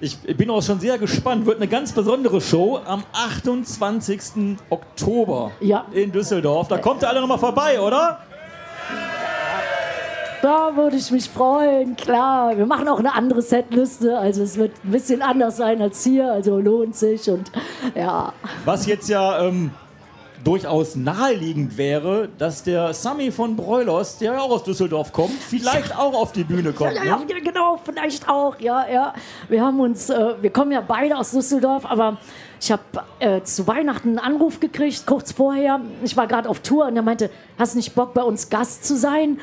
Ich 0.00 0.18
bin 0.36 0.50
auch 0.50 0.62
schon 0.62 0.80
sehr 0.80 0.98
gespannt. 0.98 1.46
Wird 1.46 1.56
eine 1.58 1.68
ganz 1.68 1.92
besondere 1.92 2.40
Show 2.40 2.78
am 2.84 3.04
28. 3.12 4.58
Oktober 4.68 5.52
Ja. 5.60 5.86
in 5.92 6.12
Düsseldorf. 6.12 6.68
Da 6.68 6.76
kommt 6.78 7.02
ihr 7.02 7.08
alle 7.08 7.20
nochmal 7.20 7.38
vorbei, 7.38 7.80
oder? 7.80 8.18
Da 10.42 10.76
würde 10.76 10.96
ich 10.96 11.10
mich 11.10 11.30
freuen, 11.30 11.96
klar. 11.96 12.54
Wir 12.58 12.66
machen 12.66 12.86
auch 12.88 12.98
eine 12.98 13.14
andere 13.14 13.40
Setliste, 13.40 14.18
also 14.18 14.42
es 14.42 14.58
wird 14.58 14.72
ein 14.84 14.90
bisschen 14.90 15.22
anders 15.22 15.56
sein 15.56 15.80
als 15.80 16.04
hier, 16.04 16.30
also 16.30 16.58
lohnt 16.58 16.94
sich 16.96 17.30
und 17.30 17.50
ja. 17.94 18.34
Was 18.66 18.84
jetzt 18.84 19.08
ja 19.08 19.42
ähm, 19.46 19.70
durchaus 20.44 20.94
naheliegend 20.96 21.76
wäre, 21.78 22.28
dass 22.38 22.62
der 22.62 22.92
Sami 22.94 23.32
von 23.32 23.56
Broilers, 23.56 24.18
der 24.18 24.34
ja 24.34 24.40
auch 24.40 24.50
aus 24.50 24.64
Düsseldorf 24.64 25.12
kommt, 25.12 25.32
vielleicht 25.32 25.96
auch 25.96 26.14
auf 26.14 26.32
die 26.32 26.44
Bühne 26.44 26.72
kommt. 26.72 26.92
Ja, 26.94 27.04
ja, 27.04 27.16
Ne? 27.16 27.26
ja, 27.28 27.38
genau, 27.40 27.80
vielleicht 27.82 28.28
auch, 28.28 28.58
ja, 28.60 28.86
ja. 28.88 29.14
Wir 29.48 29.62
haben 29.64 29.80
uns, 29.80 30.10
äh, 30.10 30.34
wir 30.40 30.50
kommen 30.50 30.72
ja 30.72 30.80
beide 30.80 31.16
aus 31.16 31.30
Düsseldorf, 31.30 31.84
aber 31.86 32.18
ich 32.60 32.70
habe 32.70 32.82
äh, 33.18 33.42
zu 33.42 33.66
Weihnachten 33.66 34.10
einen 34.10 34.18
Anruf 34.18 34.60
gekriegt, 34.60 35.06
kurz 35.06 35.32
vorher. 35.32 35.80
Ich 36.02 36.16
war 36.16 36.26
gerade 36.26 36.48
auf 36.48 36.60
Tour 36.60 36.86
und 36.86 36.96
er 36.96 37.02
meinte, 37.02 37.30
hast 37.58 37.74
du 37.74 37.78
nicht 37.78 37.94
Bock, 37.94 38.14
bei 38.14 38.22
uns 38.22 38.50
Gast 38.50 38.84
zu 38.84 38.96
sein? 38.96 39.38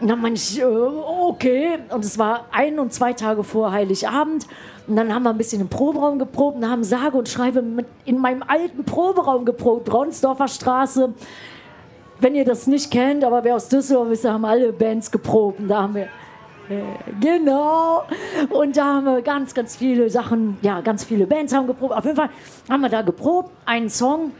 Und 0.00 0.08
dann 0.08 0.20
meinte 0.20 0.40
ich, 0.40 0.60
äh, 0.60 0.64
okay. 0.64 1.78
Und 1.90 2.04
es 2.04 2.18
war 2.18 2.46
ein 2.52 2.78
und 2.78 2.92
zwei 2.92 3.12
Tage 3.12 3.42
vor 3.44 3.72
Heiligabend. 3.72 4.46
Und 4.86 4.96
dann 4.96 5.12
haben 5.12 5.22
wir 5.22 5.30
ein 5.30 5.38
bisschen 5.38 5.60
im 5.60 5.68
Proberaum 5.68 6.18
geprobt 6.18 6.58
und 6.58 6.70
haben 6.70 6.84
sage 6.84 7.16
und 7.16 7.28
schreibe 7.28 7.62
mit 7.62 7.86
in 8.04 8.18
meinem 8.18 8.42
alten 8.42 8.84
Proberaum 8.84 9.44
geprobt, 9.44 9.92
Ronsdorfer 9.92 10.48
Straße. 10.48 11.14
Wenn 12.20 12.34
ihr 12.34 12.44
das 12.44 12.66
nicht 12.66 12.90
kennt, 12.90 13.24
aber 13.24 13.42
wer 13.44 13.56
aus 13.56 13.68
Düsseldorf 13.68 14.10
ist, 14.10 14.24
da 14.24 14.34
haben 14.34 14.44
alle 14.44 14.72
Bands 14.72 15.10
geprobt. 15.10 15.60
Und 15.60 15.68
da 15.68 15.82
haben 15.82 15.94
wir 15.94 16.08
Genau. 17.20 18.04
Und 18.50 18.76
da 18.76 18.84
haben 18.96 19.04
wir 19.04 19.22
ganz, 19.22 19.54
ganz 19.54 19.76
viele 19.76 20.10
Sachen, 20.10 20.58
ja, 20.62 20.80
ganz 20.80 21.04
viele 21.04 21.26
Bands 21.26 21.54
haben 21.54 21.66
geprobt. 21.66 21.92
Auf 21.94 22.04
jeden 22.04 22.16
Fall 22.16 22.30
haben 22.68 22.80
wir 22.80 22.88
da 22.88 23.02
geprobt, 23.02 23.50
einen 23.64 23.88
Song. 23.88 24.32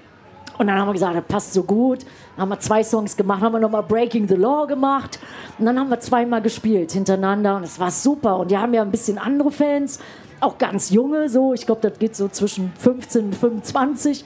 Und 0.58 0.66
dann 0.66 0.78
haben 0.78 0.88
wir 0.88 0.92
gesagt, 0.92 1.16
das 1.16 1.24
passt 1.24 1.54
so 1.54 1.62
gut. 1.62 2.04
Dann 2.36 2.42
haben 2.42 2.48
wir 2.50 2.60
zwei 2.60 2.82
Songs 2.82 3.16
gemacht, 3.16 3.42
haben 3.42 3.52
wir 3.52 3.60
nochmal 3.60 3.82
Breaking 3.82 4.28
the 4.28 4.34
Law 4.34 4.66
gemacht. 4.66 5.18
Und 5.58 5.66
dann 5.66 5.78
haben 5.78 5.90
wir 5.90 6.00
zweimal 6.00 6.42
gespielt 6.42 6.92
hintereinander 6.92 7.56
und 7.56 7.64
es 7.64 7.78
war 7.78 7.90
super. 7.90 8.38
Und 8.38 8.50
die 8.50 8.58
haben 8.58 8.74
ja 8.74 8.82
ein 8.82 8.90
bisschen 8.90 9.18
andere 9.18 9.50
Fans, 9.50 9.98
auch 10.40 10.58
ganz 10.58 10.90
junge, 10.90 11.28
so. 11.28 11.54
Ich 11.54 11.66
glaube, 11.66 11.88
das 11.88 11.98
geht 11.98 12.14
so 12.16 12.28
zwischen 12.28 12.72
15 12.78 13.26
und 13.26 13.34
25. 13.36 14.24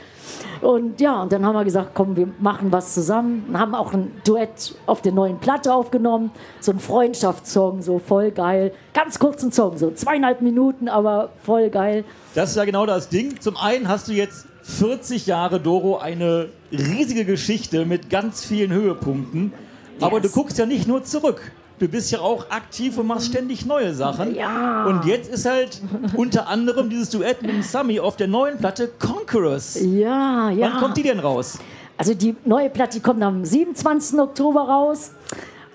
Und 0.61 1.01
ja, 1.01 1.23
und 1.23 1.33
dann 1.33 1.45
haben 1.45 1.55
wir 1.55 1.65
gesagt, 1.65 1.91
komm, 1.95 2.17
wir 2.17 2.29
machen 2.39 2.71
was 2.73 2.95
zusammen. 2.95 3.45
Und 3.49 3.59
haben 3.59 3.75
auch 3.75 3.93
ein 3.93 4.11
Duett 4.25 4.75
auf 4.87 5.01
der 5.03 5.13
neuen 5.13 5.39
Platte 5.39 5.73
aufgenommen. 5.73 6.31
So 6.61 6.73
ein 6.73 6.79
Freundschaftssong, 6.81 7.83
so 7.83 7.99
voll 7.99 8.31
geil. 8.31 8.73
Ganz 8.95 9.19
kurzen 9.19 9.53
Song, 9.53 9.77
so 9.79 9.91
zweieinhalb 9.91 10.41
Minuten, 10.43 10.89
aber 10.89 11.31
voll 11.45 11.71
geil. 11.71 12.05
Das 12.35 12.51
ist 12.51 12.57
ja 12.57 12.65
genau 12.65 12.87
das 12.87 13.09
Ding. 13.09 13.41
Zum 13.41 13.57
einen 13.57 13.89
hast 13.89 14.09
du 14.09 14.13
jetzt 14.13 14.47
40 14.63 15.27
Jahre 15.27 15.61
Doro 15.61 15.99
eine 15.99 16.49
riesige 16.71 17.25
Geschichte 17.25 17.87
mit 17.87 18.11
ganz 18.11 18.45
vielen 18.45 18.73
Höhepunkten. 18.73 19.53
Aber 20.01 20.19
Yes. 20.19 20.33
du 20.33 20.41
guckst 20.41 20.59
ja 20.59 20.67
nicht 20.67 20.87
nur 20.87 21.05
zurück. 21.05 21.53
Du 21.81 21.89
bist 21.89 22.11
ja 22.11 22.21
auch 22.21 22.51
aktiv 22.51 22.99
und 22.99 23.07
machst 23.07 23.29
ständig 23.29 23.65
neue 23.65 23.95
Sachen. 23.95 24.35
Ja. 24.35 24.85
Und 24.85 25.07
jetzt 25.07 25.33
ist 25.33 25.47
halt 25.47 25.81
unter 26.15 26.47
anderem 26.47 26.91
dieses 26.91 27.09
Duett 27.09 27.41
mit 27.41 27.51
dem 27.51 27.63
Sami 27.63 27.99
auf 27.99 28.17
der 28.17 28.29
neuen 28.29 28.59
Platte 28.59 28.87
Conquerors. 28.99 29.79
Ja, 29.81 30.51
ja. 30.51 30.73
Wann 30.73 30.79
kommt 30.79 30.99
die 30.99 31.05
denn 31.05 31.21
raus? 31.21 31.59
Also 31.97 32.13
die 32.13 32.37
neue 32.45 32.69
Platte 32.69 32.99
die 32.99 33.03
kommt 33.03 33.23
am 33.23 33.47
27. 33.47 34.19
Oktober 34.21 34.61
raus. 34.61 35.13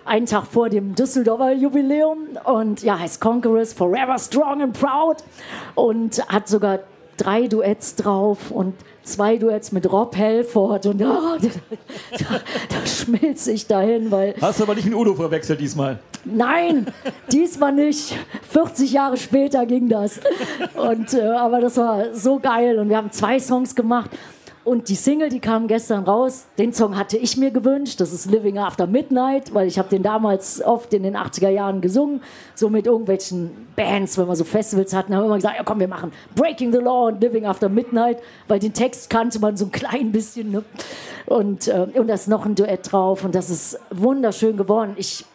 Einen 0.06 0.28
Tag 0.28 0.46
vor 0.46 0.70
dem 0.70 0.94
Düsseldorfer 0.94 1.54
Jubiläum. 1.54 2.38
Und 2.44 2.84
ja, 2.84 3.00
heißt 3.00 3.20
Conquerors 3.20 3.74
Forever 3.74 4.20
Strong 4.20 4.62
and 4.62 4.80
Proud. 4.80 5.24
Und 5.74 6.22
hat 6.28 6.48
sogar 6.48 6.82
drei 7.18 7.48
Duets 7.48 7.96
drauf 7.96 8.52
und 8.52 8.76
zwei 9.06 9.38
Duets 9.38 9.72
mit 9.72 9.92
Rob 9.92 10.16
Halford. 10.16 10.86
Und 10.88 11.02
ah, 11.04 11.38
da, 11.42 11.48
da, 12.18 12.26
da 12.70 12.86
schmilze 12.86 13.52
ich 13.52 13.68
dahin, 13.68 14.12
weil 14.12 14.36
Hast 14.42 14.60
du 14.60 14.64
aber 14.64 14.76
nicht 14.76 14.86
mit 14.86 14.96
Udo 14.96 15.16
verwechselt 15.16 15.60
diesmal. 15.60 16.00
Nein, 16.26 16.88
diesmal 17.32 17.72
nicht. 17.72 18.18
40 18.50 18.92
Jahre 18.92 19.18
später 19.18 19.66
ging 19.66 19.90
das. 19.90 20.20
Und, 20.76 21.14
äh, 21.14 21.22
aber 21.22 21.62
das 21.62 21.78
war 21.78 22.14
so 22.14 22.40
geil. 22.40 22.80
Und 22.80 22.90
wir 22.90 22.98
haben 22.98 23.12
zwei 23.12 23.40
Songs 23.40 23.76
gemacht. 23.76 24.10
Und 24.66 24.90
die 24.90 24.96
Single, 24.96 25.30
die 25.30 25.40
kam 25.40 25.68
gestern 25.68 26.06
raus, 26.06 26.48
den 26.58 26.74
Song 26.74 26.98
hatte 26.98 27.18
ich 27.18 27.38
mir 27.38 27.52
gewünscht. 27.52 28.02
Das 28.02 28.12
ist 28.12 28.26
Living 28.26 28.58
After 28.58 28.88
Midnight, 28.88 29.54
weil 29.54 29.68
ich 29.68 29.78
habe 29.78 29.90
den 29.90 30.02
damals 30.02 30.60
oft 30.60 30.92
in 30.96 31.04
den 31.04 31.16
80er 31.16 31.50
Jahren 31.50 31.82
gesungen. 31.82 32.22
So 32.56 32.70
mit 32.70 32.88
irgendwelchen 32.88 33.68
Bands, 33.76 34.18
wenn 34.18 34.28
wir 34.28 34.36
so 34.36 34.44
Festivals 34.44 34.92
hatten, 34.96 35.14
haben 35.14 35.22
wir 35.22 35.28
immer 35.28 35.36
gesagt, 35.36 35.56
ja 35.56 35.64
komm, 35.64 35.80
wir 35.80 35.88
machen 35.88 36.12
Breaking 36.34 36.72
the 36.72 36.80
Law 36.80 37.10
und 37.10 37.22
Living 37.22 37.46
After 37.46 37.70
Midnight, 37.70 38.18
weil 38.48 38.58
den 38.58 38.74
Text 38.74 39.12
kannte 39.12 39.40
man 39.40 39.56
so 39.56 39.66
ein 39.66 39.72
klein 39.72 40.12
bisschen. 40.12 40.50
Ne? 40.50 40.64
Und, 41.28 41.68
äh, 41.68 41.86
und 41.94 42.08
da 42.08 42.16
ist 42.16 42.28
noch 42.28 42.48
ein 42.48 42.56
Duett 42.56 42.92
drauf 42.92 43.24
und 43.24 43.36
das 43.36 43.52
ist 43.52 43.80
wunderschön 43.92 44.58
geworden. 44.58 44.96
Ich 44.98 45.26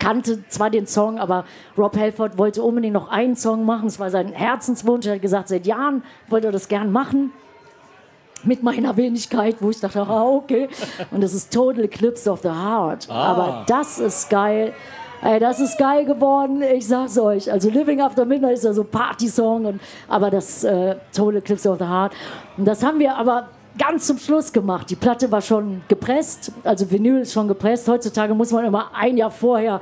kannte 0.00 0.42
zwar 0.48 0.68
den 0.68 0.88
Song, 0.88 1.20
aber 1.20 1.44
Rob 1.78 1.96
Halford 1.96 2.38
wollte 2.38 2.64
unbedingt 2.64 2.94
noch 2.94 3.08
einen 3.08 3.36
Song 3.36 3.64
machen. 3.64 3.86
Es 3.86 4.00
war 4.00 4.10
sein 4.10 4.32
Herzenswunsch. 4.32 5.06
Er 5.06 5.14
hat 5.14 5.22
gesagt, 5.22 5.46
seit 5.46 5.64
Jahren 5.64 6.02
wollte 6.26 6.48
er 6.48 6.52
das 6.52 6.66
gern 6.66 6.90
machen. 6.90 7.30
Mit 8.44 8.62
meiner 8.62 8.96
Wenigkeit, 8.96 9.56
wo 9.60 9.70
ich 9.70 9.80
dachte, 9.80 10.00
ah, 10.02 10.24
okay. 10.24 10.68
Und 11.10 11.22
das 11.22 11.32
ist 11.34 11.52
Total 11.52 11.84
Eclipse 11.84 12.30
of 12.30 12.40
the 12.42 12.48
Heart. 12.50 13.08
Aber 13.08 13.64
das 13.66 13.98
ist 13.98 14.28
geil. 14.30 14.72
Ey, 15.24 15.38
das 15.38 15.60
ist 15.60 15.78
geil 15.78 16.04
geworden, 16.04 16.62
ich 16.62 16.88
sag's 16.88 17.16
euch. 17.16 17.50
Also 17.52 17.70
Living 17.70 18.00
After 18.00 18.24
Midnight 18.24 18.54
ist 18.54 18.64
ja 18.64 18.72
so 18.72 18.82
Party-Song, 18.82 19.66
und- 19.66 19.80
aber 20.08 20.30
das 20.30 20.64
äh, 20.64 20.96
Total 21.14 21.36
Eclipse 21.36 21.70
of 21.70 21.78
the 21.78 21.84
Heart. 21.84 22.12
Und 22.56 22.64
das 22.64 22.82
haben 22.82 22.98
wir 22.98 23.14
aber 23.16 23.48
ganz 23.78 24.08
zum 24.08 24.18
Schluss 24.18 24.52
gemacht. 24.52 24.90
Die 24.90 24.96
Platte 24.96 25.30
war 25.30 25.40
schon 25.40 25.82
gepresst, 25.86 26.50
also 26.64 26.90
Vinyl 26.90 27.20
ist 27.20 27.32
schon 27.32 27.46
gepresst. 27.46 27.86
Heutzutage 27.86 28.34
muss 28.34 28.50
man 28.50 28.64
immer 28.64 28.90
ein 28.94 29.16
Jahr 29.16 29.30
vorher 29.30 29.80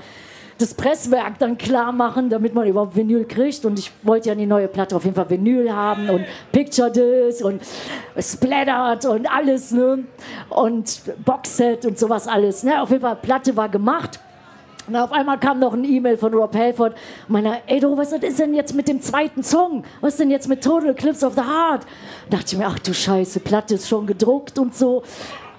das 0.61 0.75
Presswerk 0.75 1.39
dann 1.39 1.57
klar 1.57 1.93
machen, 1.93 2.29
damit 2.29 2.55
man 2.55 2.67
überhaupt 2.67 2.95
Vinyl 2.95 3.25
kriegt. 3.25 3.65
Und 3.65 3.79
ich 3.79 3.91
wollte 4.03 4.29
ja 4.29 4.35
die 4.35 4.47
neue 4.47 4.69
Platte 4.69 4.97
auf 4.97 5.05
jeden 5.05 5.17
Fall 5.17 5.31
Vinyl 5.31 5.73
haben 5.73 6.11
und 6.11 6.25
Picture 6.53 6.91
Disc 6.91 7.45
und 7.45 7.63
Splattered 8.19 9.07
und 9.07 9.31
alles, 9.31 9.73
ne? 9.73 10.05
Und 10.49 11.01
Boxset 11.25 11.87
und 11.87 11.99
sowas 11.99 12.27
alles. 12.27 12.63
Ne? 12.63 12.81
Auf 12.81 12.91
jeden 12.91 13.03
Fall, 13.03 13.17
Platte 13.17 13.57
war 13.57 13.69
gemacht. 13.69 14.21
Und 14.87 14.97
auf 14.97 15.13
einmal 15.13 15.39
kam 15.39 15.61
noch 15.61 15.73
ein 15.73 15.85
E-Mail 15.85 16.17
von 16.17 16.35
Rob 16.35 16.55
Halford. 16.55 16.97
Meiner, 17.29 17.59
ey 17.67 17.79
du, 17.79 17.97
was 17.97 18.13
ist 18.13 18.39
denn 18.41 18.55
jetzt 18.55 18.75
mit 18.75 18.89
dem 18.89 19.01
zweiten 19.01 19.43
Song? 19.43 19.85
Was 20.01 20.15
ist 20.15 20.21
denn 20.21 20.31
jetzt 20.31 20.49
mit 20.49 20.65
Total 20.65 20.91
Eclipse 20.91 21.25
of 21.25 21.35
the 21.35 21.43
Heart? 21.43 21.87
Da 22.29 22.39
dachte 22.39 22.55
ich 22.55 22.59
mir, 22.59 22.67
ach 22.67 22.79
du 22.81 22.93
Scheiße, 22.93 23.41
Platte 23.41 23.77
ist 23.77 23.89
schon 23.89 24.07
gedruckt 24.07 24.59
und 24.59 24.75
so. 24.75 25.03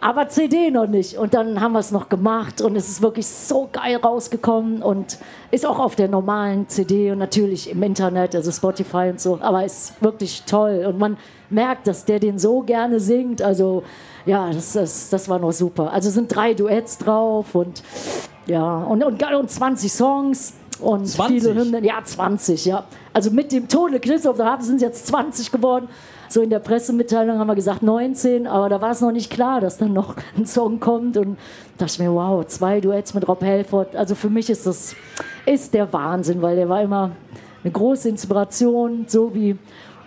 Aber 0.03 0.27
CD 0.29 0.71
noch 0.71 0.87
nicht. 0.87 1.15
Und 1.17 1.35
dann 1.35 1.61
haben 1.61 1.73
wir 1.73 1.79
es 1.79 1.91
noch 1.91 2.09
gemacht 2.09 2.59
und 2.59 2.75
es 2.75 2.89
ist 2.89 3.03
wirklich 3.03 3.27
so 3.27 3.69
geil 3.71 3.97
rausgekommen 3.97 4.81
und 4.81 5.19
ist 5.51 5.63
auch 5.63 5.77
auf 5.77 5.95
der 5.95 6.07
normalen 6.07 6.67
CD 6.67 7.11
und 7.11 7.19
natürlich 7.19 7.69
im 7.69 7.83
Internet, 7.83 8.35
also 8.35 8.51
Spotify 8.51 9.11
und 9.11 9.21
so. 9.21 9.37
Aber 9.39 9.63
ist 9.63 9.93
wirklich 10.01 10.41
toll. 10.47 10.85
Und 10.87 10.97
man 10.97 11.17
merkt, 11.51 11.85
dass 11.85 12.03
der 12.03 12.19
den 12.19 12.39
so 12.39 12.61
gerne 12.61 12.99
singt. 12.99 13.43
Also 13.43 13.83
ja, 14.25 14.51
das, 14.51 14.73
das, 14.73 15.09
das 15.09 15.29
war 15.29 15.37
noch 15.37 15.51
super. 15.51 15.93
Also 15.93 16.09
sind 16.09 16.35
drei 16.35 16.55
Duets 16.55 16.97
drauf 16.97 17.53
und 17.53 17.83
ja, 18.47 18.79
und, 18.79 19.03
und, 19.03 19.21
und 19.21 19.51
20 19.51 19.93
Songs 19.93 20.53
und 20.79 21.07
20? 21.07 21.43
viele 21.43 21.53
Hymnen. 21.53 21.83
Ja, 21.83 22.03
20, 22.03 22.65
ja. 22.65 22.85
Also 23.13 23.29
mit 23.29 23.51
dem 23.51 23.67
Tode 23.67 23.99
the 24.03 24.43
Heart 24.43 24.63
sind 24.63 24.77
es 24.77 24.81
jetzt 24.81 25.07
20 25.07 25.51
geworden. 25.51 25.87
So 26.31 26.41
in 26.41 26.49
der 26.49 26.59
Pressemitteilung 26.59 27.37
haben 27.37 27.47
wir 27.47 27.55
gesagt 27.55 27.83
19, 27.83 28.47
aber 28.47 28.69
da 28.69 28.79
war 28.79 28.91
es 28.91 29.01
noch 29.01 29.11
nicht 29.11 29.29
klar, 29.29 29.59
dass 29.59 29.77
dann 29.77 29.91
noch 29.91 30.15
ein 30.37 30.45
Song 30.45 30.79
kommt. 30.79 31.17
Und 31.17 31.37
dachte 31.77 31.91
ich 31.91 31.99
mir, 31.99 32.13
wow, 32.13 32.45
zwei 32.47 32.79
Duets 32.79 33.13
mit 33.13 33.27
Rob 33.27 33.43
Halford. 33.43 33.97
Also 33.97 34.15
für 34.15 34.29
mich 34.29 34.49
ist 34.49 34.65
das 34.65 34.95
ist 35.45 35.73
der 35.73 35.91
Wahnsinn, 35.91 36.41
weil 36.41 36.55
der 36.55 36.69
war 36.69 36.81
immer 36.81 37.11
eine 37.65 37.73
große 37.73 38.07
Inspiration, 38.07 39.05
so 39.09 39.35
wie 39.35 39.57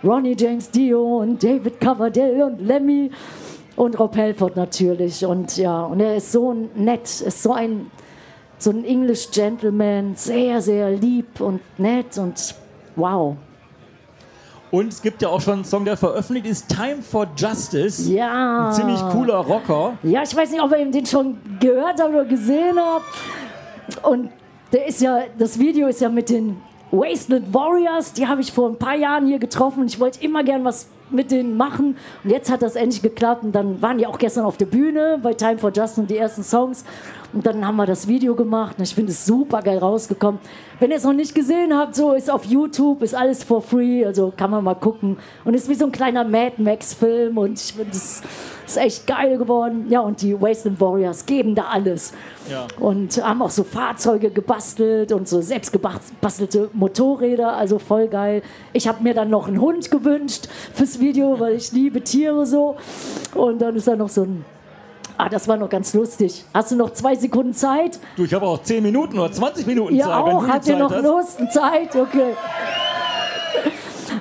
Ronnie 0.03 0.35
James 0.35 0.71
Dio 0.71 1.19
und 1.19 1.43
David 1.43 1.79
Coverdale 1.79 2.47
und 2.47 2.59
Lemmy 2.59 3.11
und 3.75 3.99
Rob 3.99 4.17
Halford 4.17 4.55
natürlich. 4.55 5.23
Und 5.23 5.55
ja, 5.57 5.83
und 5.83 5.99
er 5.99 6.15
ist 6.15 6.31
so 6.31 6.55
nett, 6.75 7.03
ist 7.03 7.43
so 7.43 7.53
ein 7.53 7.91
so 8.57 8.71
ein 8.71 8.83
English 8.83 9.29
Gentleman, 9.29 10.15
sehr, 10.15 10.59
sehr 10.59 10.89
lieb 10.89 11.39
und 11.39 11.61
nett 11.77 12.17
und 12.17 12.55
wow. 12.95 13.35
Und 14.71 14.91
es 14.91 15.01
gibt 15.01 15.21
ja 15.21 15.29
auch 15.29 15.41
schon 15.41 15.53
einen 15.53 15.65
Song, 15.65 15.85
der 15.85 15.95
veröffentlicht 15.95 16.47
ist, 16.47 16.69
Time 16.69 17.01
for 17.01 17.27
Justice. 17.37 18.11
Ja. 18.11 18.69
Ein 18.69 18.73
ziemlich 18.73 18.99
cooler 19.11 19.37
Rocker. 19.37 19.97
Ja, 20.03 20.23
ich 20.23 20.35
weiß 20.35 20.51
nicht, 20.51 20.61
ob 20.61 20.71
ihr 20.71 20.85
den 20.91 21.05
schon 21.05 21.37
gehört 21.59 22.01
habt 22.01 22.09
oder 22.09 22.25
gesehen 22.25 22.77
habt. 22.77 23.05
Und 24.03 24.29
der 24.73 24.87
ist 24.87 25.01
ja, 25.01 25.19
das 25.37 25.59
Video 25.59 25.87
ist 25.87 26.01
ja 26.01 26.09
mit 26.09 26.29
den 26.29 26.57
Wasteland 26.91 27.53
Warriors, 27.53 28.13
die 28.13 28.27
habe 28.27 28.41
ich 28.41 28.51
vor 28.51 28.69
ein 28.69 28.77
paar 28.77 28.95
Jahren 28.95 29.27
hier 29.27 29.39
getroffen. 29.39 29.85
Ich 29.85 29.99
wollte 29.99 30.23
immer 30.23 30.43
gern 30.43 30.63
was 30.63 30.87
mit 31.09 31.31
denen 31.31 31.57
machen. 31.57 31.97
Und 32.23 32.29
jetzt 32.29 32.51
hat 32.51 32.61
das 32.61 32.75
endlich 32.75 33.01
geklappt. 33.01 33.43
Und 33.43 33.53
dann 33.53 33.81
waren 33.81 33.97
die 33.97 34.07
auch 34.07 34.17
gestern 34.17 34.45
auf 34.45 34.57
der 34.57 34.65
Bühne 34.65 35.19
bei 35.21 35.33
Time 35.33 35.57
for 35.57 35.71
Justin, 35.73 36.07
die 36.07 36.17
ersten 36.17 36.43
Songs. 36.43 36.83
Und 37.33 37.45
dann 37.45 37.65
haben 37.65 37.75
wir 37.75 37.85
das 37.85 38.07
Video 38.07 38.35
gemacht. 38.35 38.77
Und 38.77 38.83
ich 38.83 38.95
finde 38.95 39.11
es 39.11 39.25
super 39.25 39.61
geil 39.61 39.77
rausgekommen. 39.77 40.39
Wenn 40.79 40.91
ihr 40.91 40.97
es 40.97 41.03
noch 41.03 41.13
nicht 41.13 41.35
gesehen 41.35 41.75
habt, 41.75 41.95
so 41.95 42.13
ist 42.13 42.29
auf 42.29 42.45
YouTube, 42.45 43.01
ist 43.01 43.15
alles 43.15 43.43
for 43.43 43.61
free. 43.61 44.05
Also 44.05 44.33
kann 44.35 44.51
man 44.51 44.63
mal 44.63 44.75
gucken. 44.75 45.17
Und 45.43 45.53
ist 45.53 45.69
wie 45.69 45.75
so 45.75 45.85
ein 45.85 45.91
kleiner 45.91 46.23
Mad 46.23 46.61
Max-Film. 46.61 47.37
Und 47.37 47.59
ich 47.59 47.73
finde 47.73 47.91
es 47.91 48.21
ist 48.65 48.77
echt 48.77 49.07
geil 49.07 49.37
geworden. 49.37 49.85
Ja, 49.89 50.01
und 50.01 50.21
die 50.21 50.39
Wasteland 50.39 50.81
Warriors 50.81 51.25
geben 51.25 51.55
da 51.55 51.65
alles. 51.65 52.13
Ja. 52.49 52.67
Und 52.79 53.23
haben 53.23 53.41
auch 53.41 53.49
so 53.49 53.63
Fahrzeuge 53.63 54.29
gebastelt 54.29 55.11
und 55.11 55.27
so 55.27 55.41
selbst 55.41 55.71
gebastelte 55.71 56.69
Motorräder. 56.73 57.53
Also 57.53 57.79
voll 57.79 58.07
geil. 58.07 58.41
Ich 58.73 58.87
habe 58.87 59.03
mir 59.03 59.13
dann 59.13 59.29
noch 59.29 59.47
einen 59.47 59.61
Hund 59.61 59.91
gewünscht 59.91 60.47
fürs 60.73 60.94
Video, 60.99 61.39
weil 61.39 61.55
ich 61.55 61.71
liebe 61.71 62.01
Tiere 62.01 62.45
so. 62.45 62.75
Und 63.33 63.61
dann 63.61 63.75
ist 63.75 63.87
da 63.87 63.95
noch 63.95 64.09
so 64.09 64.23
ein 64.23 64.45
Ah, 65.17 65.29
das 65.29 65.47
war 65.47 65.55
noch 65.55 65.69
ganz 65.69 65.93
lustig. 65.93 66.43
Hast 66.53 66.71
du 66.71 66.75
noch 66.75 66.91
zwei 66.91 67.15
Sekunden 67.15 67.53
Zeit? 67.53 67.99
Du, 68.17 68.25
ich 68.25 68.33
habe 68.33 68.45
auch 68.45 68.61
10 68.61 68.83
Minuten 68.83 69.17
oder 69.17 69.31
20 69.31 69.65
Minuten 69.65 69.95
Ihr 69.95 70.03
Zeit. 70.03 70.13
auch? 70.13 70.45
Habt 70.45 70.67
ihr 70.67 70.77
noch 70.77 70.91
hast. 70.91 71.03
Lust 71.03 71.39
und 71.39 71.53
Zeit? 71.53 71.95
Okay. 71.95 72.35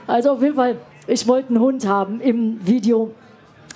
Also 0.07 0.33
auf 0.33 0.43
jeden 0.43 0.55
Fall, 0.55 0.77
ich 1.07 1.27
wollte 1.27 1.49
einen 1.49 1.59
Hund 1.59 1.87
haben 1.87 2.21
im 2.21 2.65
Video. 2.65 3.11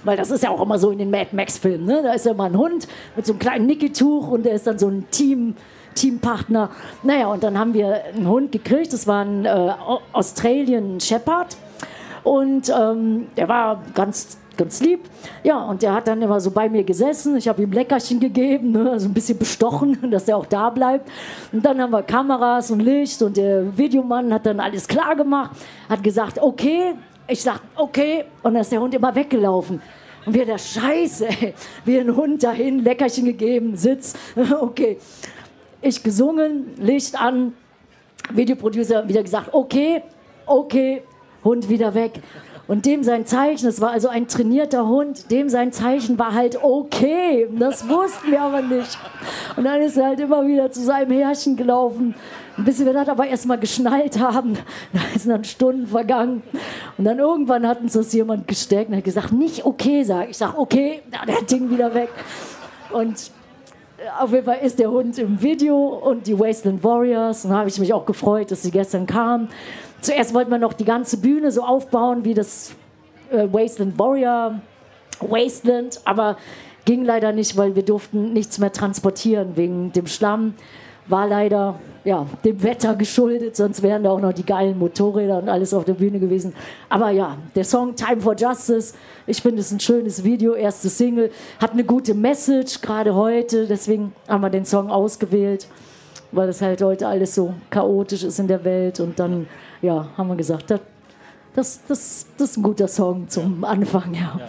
Weil 0.04 0.16
das 0.16 0.30
ist 0.30 0.44
ja 0.44 0.50
auch 0.50 0.60
immer 0.60 0.78
so 0.78 0.90
in 0.90 0.98
den 0.98 1.10
Mad 1.10 1.30
Max-Filmen. 1.32 1.84
Ne? 1.84 2.02
Da 2.04 2.12
ist 2.12 2.24
ja 2.24 2.30
immer 2.30 2.44
ein 2.44 2.56
Hund 2.56 2.86
mit 3.16 3.26
so 3.26 3.32
einem 3.32 3.40
kleinen 3.40 3.66
Nickeltuch 3.66 4.28
und 4.28 4.44
der 4.46 4.52
ist 4.52 4.68
dann 4.68 4.78
so 4.78 4.86
ein 4.86 5.06
Team, 5.10 5.56
Teampartner. 5.94 6.70
Naja, 7.02 7.26
und 7.26 7.42
dann 7.42 7.58
haben 7.58 7.74
wir 7.74 8.04
einen 8.14 8.28
Hund 8.28 8.52
gekriegt. 8.52 8.92
Das 8.92 9.08
war 9.08 9.24
ein 9.24 9.44
äh, 9.44 9.72
Australian 10.12 11.00
Shepherd. 11.00 11.56
Und 12.28 12.68
ähm, 12.68 13.28
der 13.38 13.48
war 13.48 13.82
ganz, 13.94 14.36
ganz 14.58 14.82
lieb. 14.82 15.08
Ja, 15.44 15.64
und 15.64 15.80
der 15.80 15.94
hat 15.94 16.08
dann 16.08 16.20
immer 16.20 16.38
so 16.40 16.50
bei 16.50 16.68
mir 16.68 16.84
gesessen. 16.84 17.38
Ich 17.38 17.48
habe 17.48 17.62
ihm 17.62 17.72
Leckerchen 17.72 18.20
gegeben, 18.20 18.72
ne? 18.72 18.90
also 18.90 19.08
ein 19.08 19.14
bisschen 19.14 19.38
bestochen, 19.38 19.96
dass 20.10 20.26
der 20.26 20.36
auch 20.36 20.44
da 20.44 20.68
bleibt. 20.68 21.08
Und 21.52 21.64
dann 21.64 21.80
haben 21.80 21.90
wir 21.90 22.02
Kameras 22.02 22.70
und 22.70 22.80
Licht 22.80 23.22
und 23.22 23.38
der 23.38 23.74
Videomann 23.78 24.30
hat 24.30 24.44
dann 24.44 24.60
alles 24.60 24.86
klar 24.86 25.16
gemacht, 25.16 25.52
hat 25.88 26.02
gesagt, 26.02 26.38
okay. 26.38 26.92
Ich 27.26 27.42
sag, 27.42 27.62
okay. 27.76 28.24
Und 28.42 28.52
dann 28.52 28.60
ist 28.60 28.72
der 28.72 28.80
Hund 28.82 28.94
immer 28.94 29.14
weggelaufen. 29.14 29.80
Und 30.26 30.34
wir 30.34 30.44
der 30.44 30.58
Scheiße, 30.58 31.28
ey. 31.28 31.54
Wir 31.86 32.02
ein 32.02 32.14
Hund 32.14 32.42
dahin, 32.42 32.84
Leckerchen 32.84 33.24
gegeben, 33.24 33.74
Sitz, 33.74 34.12
okay. 34.60 34.98
Ich 35.80 36.02
gesungen, 36.02 36.74
Licht 36.76 37.18
an, 37.18 37.54
Videoproducer 38.34 39.08
wieder 39.08 39.22
gesagt, 39.22 39.48
okay, 39.54 40.02
okay, 40.44 41.02
Hund 41.44 41.68
wieder 41.68 41.94
weg. 41.94 42.20
Und 42.68 42.84
dem 42.84 43.02
sein 43.02 43.24
Zeichen, 43.24 43.64
das 43.64 43.80
war 43.80 43.92
also 43.92 44.08
ein 44.08 44.28
trainierter 44.28 44.86
Hund, 44.86 45.30
dem 45.30 45.48
sein 45.48 45.72
Zeichen 45.72 46.18
war 46.18 46.34
halt 46.34 46.62
okay. 46.62 47.48
Das 47.58 47.88
wussten 47.88 48.30
wir 48.30 48.42
aber 48.42 48.60
nicht. 48.60 48.98
Und 49.56 49.64
dann 49.64 49.80
ist 49.80 49.96
er 49.96 50.08
halt 50.08 50.20
immer 50.20 50.46
wieder 50.46 50.70
zu 50.70 50.82
seinem 50.82 51.10
Herrchen 51.10 51.56
gelaufen. 51.56 52.14
Bis 52.58 52.84
wir 52.84 52.92
das 52.92 53.08
aber 53.08 53.26
erstmal 53.26 53.58
geschnallt 53.58 54.20
haben. 54.20 54.58
Da 54.92 55.18
sind 55.18 55.30
dann 55.30 55.44
Stunden 55.44 55.86
vergangen. 55.86 56.42
Und 56.98 57.06
dann 57.06 57.18
irgendwann 57.18 57.66
hat 57.66 57.80
uns 57.80 57.94
das 57.94 58.12
jemand 58.12 58.46
gesteckt 58.46 58.90
und 58.90 58.96
hat 58.96 59.04
gesagt, 59.04 59.32
nicht 59.32 59.64
okay 59.64 60.02
sagen. 60.02 60.28
Ich 60.30 60.36
sag, 60.36 60.58
okay, 60.58 61.00
da 61.10 61.24
der 61.24 61.42
Ding 61.42 61.70
wieder 61.70 61.94
weg. 61.94 62.10
Und 62.92 63.30
auf 64.20 64.30
jeden 64.32 64.44
Fall 64.44 64.58
ist 64.62 64.78
der 64.78 64.90
Hund 64.90 65.18
im 65.18 65.40
Video 65.40 65.76
und 65.76 66.26
die 66.26 66.38
Wasteland 66.38 66.84
Warriors. 66.84 67.44
Und 67.44 67.52
da 67.52 67.58
habe 67.58 67.68
ich 67.70 67.78
mich 67.78 67.94
auch 67.94 68.04
gefreut, 68.04 68.50
dass 68.50 68.62
sie 68.62 68.70
gestern 68.70 69.06
kamen. 69.06 69.48
Zuerst 70.00 70.34
wollten 70.34 70.50
wir 70.50 70.58
noch 70.58 70.72
die 70.72 70.84
ganze 70.84 71.18
Bühne 71.18 71.50
so 71.50 71.62
aufbauen 71.62 72.24
wie 72.24 72.34
das 72.34 72.74
äh, 73.30 73.46
Wasteland 73.50 73.98
Warrior 73.98 74.60
Wasteland, 75.20 76.00
aber 76.04 76.36
ging 76.84 77.04
leider 77.04 77.32
nicht, 77.32 77.56
weil 77.56 77.74
wir 77.74 77.84
durften 77.84 78.32
nichts 78.32 78.58
mehr 78.58 78.72
transportieren 78.72 79.56
wegen 79.56 79.92
dem 79.92 80.06
Schlamm. 80.06 80.54
War 81.06 81.26
leider 81.26 81.78
ja, 82.04 82.26
dem 82.44 82.62
Wetter 82.62 82.94
geschuldet, 82.94 83.56
sonst 83.56 83.82
wären 83.82 84.04
da 84.04 84.10
auch 84.10 84.20
noch 84.20 84.32
die 84.32 84.44
geilen 84.46 84.78
Motorräder 84.78 85.38
und 85.38 85.48
alles 85.48 85.74
auf 85.74 85.84
der 85.84 85.94
Bühne 85.94 86.18
gewesen. 86.18 86.54
Aber 86.88 87.10
ja, 87.10 87.36
der 87.54 87.64
Song 87.64 87.94
Time 87.96 88.20
for 88.20 88.34
Justice, 88.34 88.94
ich 89.26 89.42
finde 89.42 89.60
es 89.60 89.70
ein 89.70 89.80
schönes 89.80 90.24
Video, 90.24 90.54
erste 90.54 90.88
Single, 90.88 91.30
hat 91.60 91.72
eine 91.72 91.84
gute 91.84 92.14
Message, 92.14 92.80
gerade 92.80 93.14
heute, 93.14 93.66
deswegen 93.66 94.14
haben 94.26 94.42
wir 94.42 94.50
den 94.50 94.64
Song 94.64 94.90
ausgewählt, 94.90 95.66
weil 96.32 96.48
es 96.48 96.62
halt 96.62 96.80
heute 96.82 97.06
alles 97.06 97.34
so 97.34 97.52
chaotisch 97.68 98.22
ist 98.22 98.38
in 98.38 98.48
der 98.48 98.64
Welt 98.64 99.00
und 99.00 99.18
dann, 99.18 99.46
ja, 99.82 100.08
haben 100.16 100.28
wir 100.28 100.36
gesagt, 100.36 100.70
das, 100.70 100.80
das, 101.54 102.26
das, 102.36 102.50
ist 102.50 102.56
ein 102.56 102.62
guter 102.62 102.88
Song 102.88 103.28
zum 103.28 103.64
Anfang, 103.64 104.14
ja. 104.14 104.40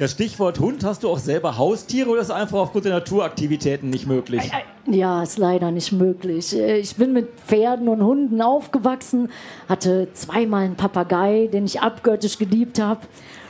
Das 0.00 0.12
Stichwort 0.12 0.58
Hund, 0.60 0.82
hast 0.82 1.02
du 1.02 1.10
auch 1.10 1.18
selber 1.18 1.58
Haustiere 1.58 2.08
oder 2.08 2.22
ist 2.22 2.30
einfach 2.30 2.58
aufgrund 2.58 2.86
der 2.86 2.94
Naturaktivitäten 2.94 3.90
nicht 3.90 4.06
möglich? 4.06 4.50
Ja, 4.86 5.22
ist 5.22 5.36
leider 5.36 5.70
nicht 5.70 5.92
möglich. 5.92 6.56
Äh, 6.56 6.78
Ich 6.78 6.96
bin 6.96 7.12
mit 7.12 7.28
Pferden 7.46 7.86
und 7.86 8.02
Hunden 8.02 8.40
aufgewachsen, 8.40 9.28
hatte 9.68 10.08
zweimal 10.14 10.64
einen 10.64 10.76
Papagei, 10.76 11.50
den 11.52 11.66
ich 11.66 11.82
abgöttisch 11.82 12.38
geliebt 12.38 12.80
habe. 12.80 13.00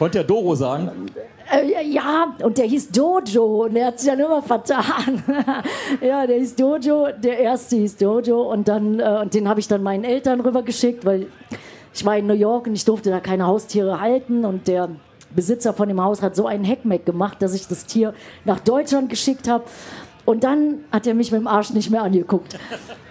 Konnte 0.01 0.19
ja 0.19 0.25
Doro 0.25 0.57
sagen. 0.57 0.91
Äh, 1.53 1.89
ja, 1.89 2.35
und 2.43 2.59
der 2.59 2.67
hieß 2.67 2.91
Dojo 2.91 3.67
und 3.67 3.75
der 3.75 3.87
hat 3.87 4.01
sich 4.01 4.11
dann 4.11 4.19
immer 4.19 4.43
vertan. 4.43 5.23
ja, 6.01 6.27
der 6.27 6.37
hieß 6.37 6.57
Dojo, 6.57 7.11
der 7.23 7.39
erste 7.39 7.77
hieß 7.77 7.97
Dojo 7.97 8.51
und 8.51 8.67
dann 8.67 8.99
äh, 8.99 9.21
und 9.23 9.35
den 9.35 9.49
habe 9.49 9.61
ich 9.61 9.69
dann 9.69 9.85
meinen 9.85 10.03
Eltern 10.03 10.41
rübergeschickt, 10.41 11.05
weil 11.05 11.29
ich 11.95 12.05
war 12.05 12.17
in 12.17 12.27
New 12.27 12.35
York 12.35 12.67
und 12.67 12.75
ich 12.75 12.85
durfte 12.85 13.11
da 13.11 13.21
keine 13.21 13.47
Haustiere 13.47 14.01
halten 14.01 14.45
und 14.45 14.67
der 14.67 14.89
Besitzer 15.35 15.73
von 15.73 15.88
dem 15.88 16.01
Haus 16.01 16.23
hat 16.23 16.37
so 16.37 16.47
einen 16.47 16.64
Heckmeck 16.64 17.07
gemacht, 17.07 17.40
dass 17.40 17.55
ich 17.55 17.69
das 17.69 17.87
Tier 17.87 18.14
nach 18.45 18.61
Deutschland 18.61 19.09
geschickt 19.09 19.49
habe. 19.49 19.64
Und 20.27 20.45
dann 20.45 20.85
hat 20.93 21.07
er 21.07 21.14
mich 21.14 21.33
mit 21.33 21.40
dem 21.40 21.47
Arsch 21.49 21.71
nicht 21.71 21.90
mehr 21.90 22.03
angeguckt. 22.03 22.59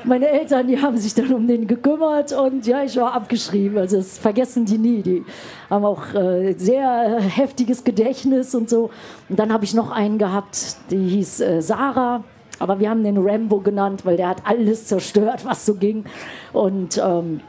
Meine 0.04 0.30
Eltern, 0.30 0.68
die 0.68 0.82
haben 0.82 0.98
sich 0.98 1.14
dann 1.14 1.34
um 1.34 1.48
den 1.48 1.68
gekümmert 1.68 2.32
und 2.32 2.66
ja, 2.66 2.84
ich 2.84 2.96
war 2.96 3.14
abgeschrieben. 3.14 3.78
Also 3.78 3.98
das 3.98 4.18
vergessen 4.18 4.66
die 4.66 4.78
nie. 4.78 5.02
Die 5.02 5.26
haben 5.70 5.84
auch 5.84 6.14
äh, 6.14 6.54
sehr 6.54 7.20
heftiges 7.20 7.84
Gedächtnis 7.84 8.56
und 8.56 8.70
so. 8.70 8.90
Und 9.28 9.38
dann 9.40 9.52
habe 9.52 9.66
ich 9.66 9.74
noch 9.74 9.92
einen 9.92 10.18
gehabt, 10.18 10.78
die 10.92 11.10
hieß 11.10 11.42
äh, 11.42 11.62
Sarah. 11.62 12.24
Aber 12.60 12.80
wir 12.80 12.90
haben 12.90 13.04
den 13.04 13.18
Rambo 13.18 13.60
genannt, 13.60 14.06
weil 14.06 14.18
der 14.18 14.30
hat 14.30 14.44
alles 14.46 14.86
zerstört, 14.86 15.46
was 15.46 15.66
so 15.66 15.76
ging. 15.76 16.06
Und 16.54 17.02
ähm, 17.04 17.42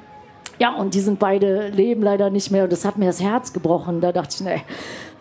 ja, 0.61 0.75
und 0.75 0.93
die 0.93 1.01
sind 1.01 1.19
beide 1.19 1.69
leben 1.69 2.03
leider 2.03 2.29
nicht 2.29 2.51
mehr 2.51 2.65
und 2.65 2.73
das 2.73 2.85
hat 2.85 2.99
mir 2.99 3.07
das 3.07 3.21
Herz 3.21 3.55
gebrochen. 3.55 4.03
Da 4.03 4.13
dachte 4.13 4.37
ich, 4.37 4.41
nee, 4.43 4.63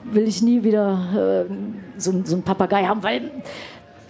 will 0.03 0.27
ich 0.27 0.41
nie 0.41 0.63
wieder 0.63 1.47
äh, 1.47 1.53
so, 1.97 2.13
so 2.25 2.35
einen 2.35 2.43
Papagei 2.43 2.83
haben, 2.83 3.03
weil 3.03 3.31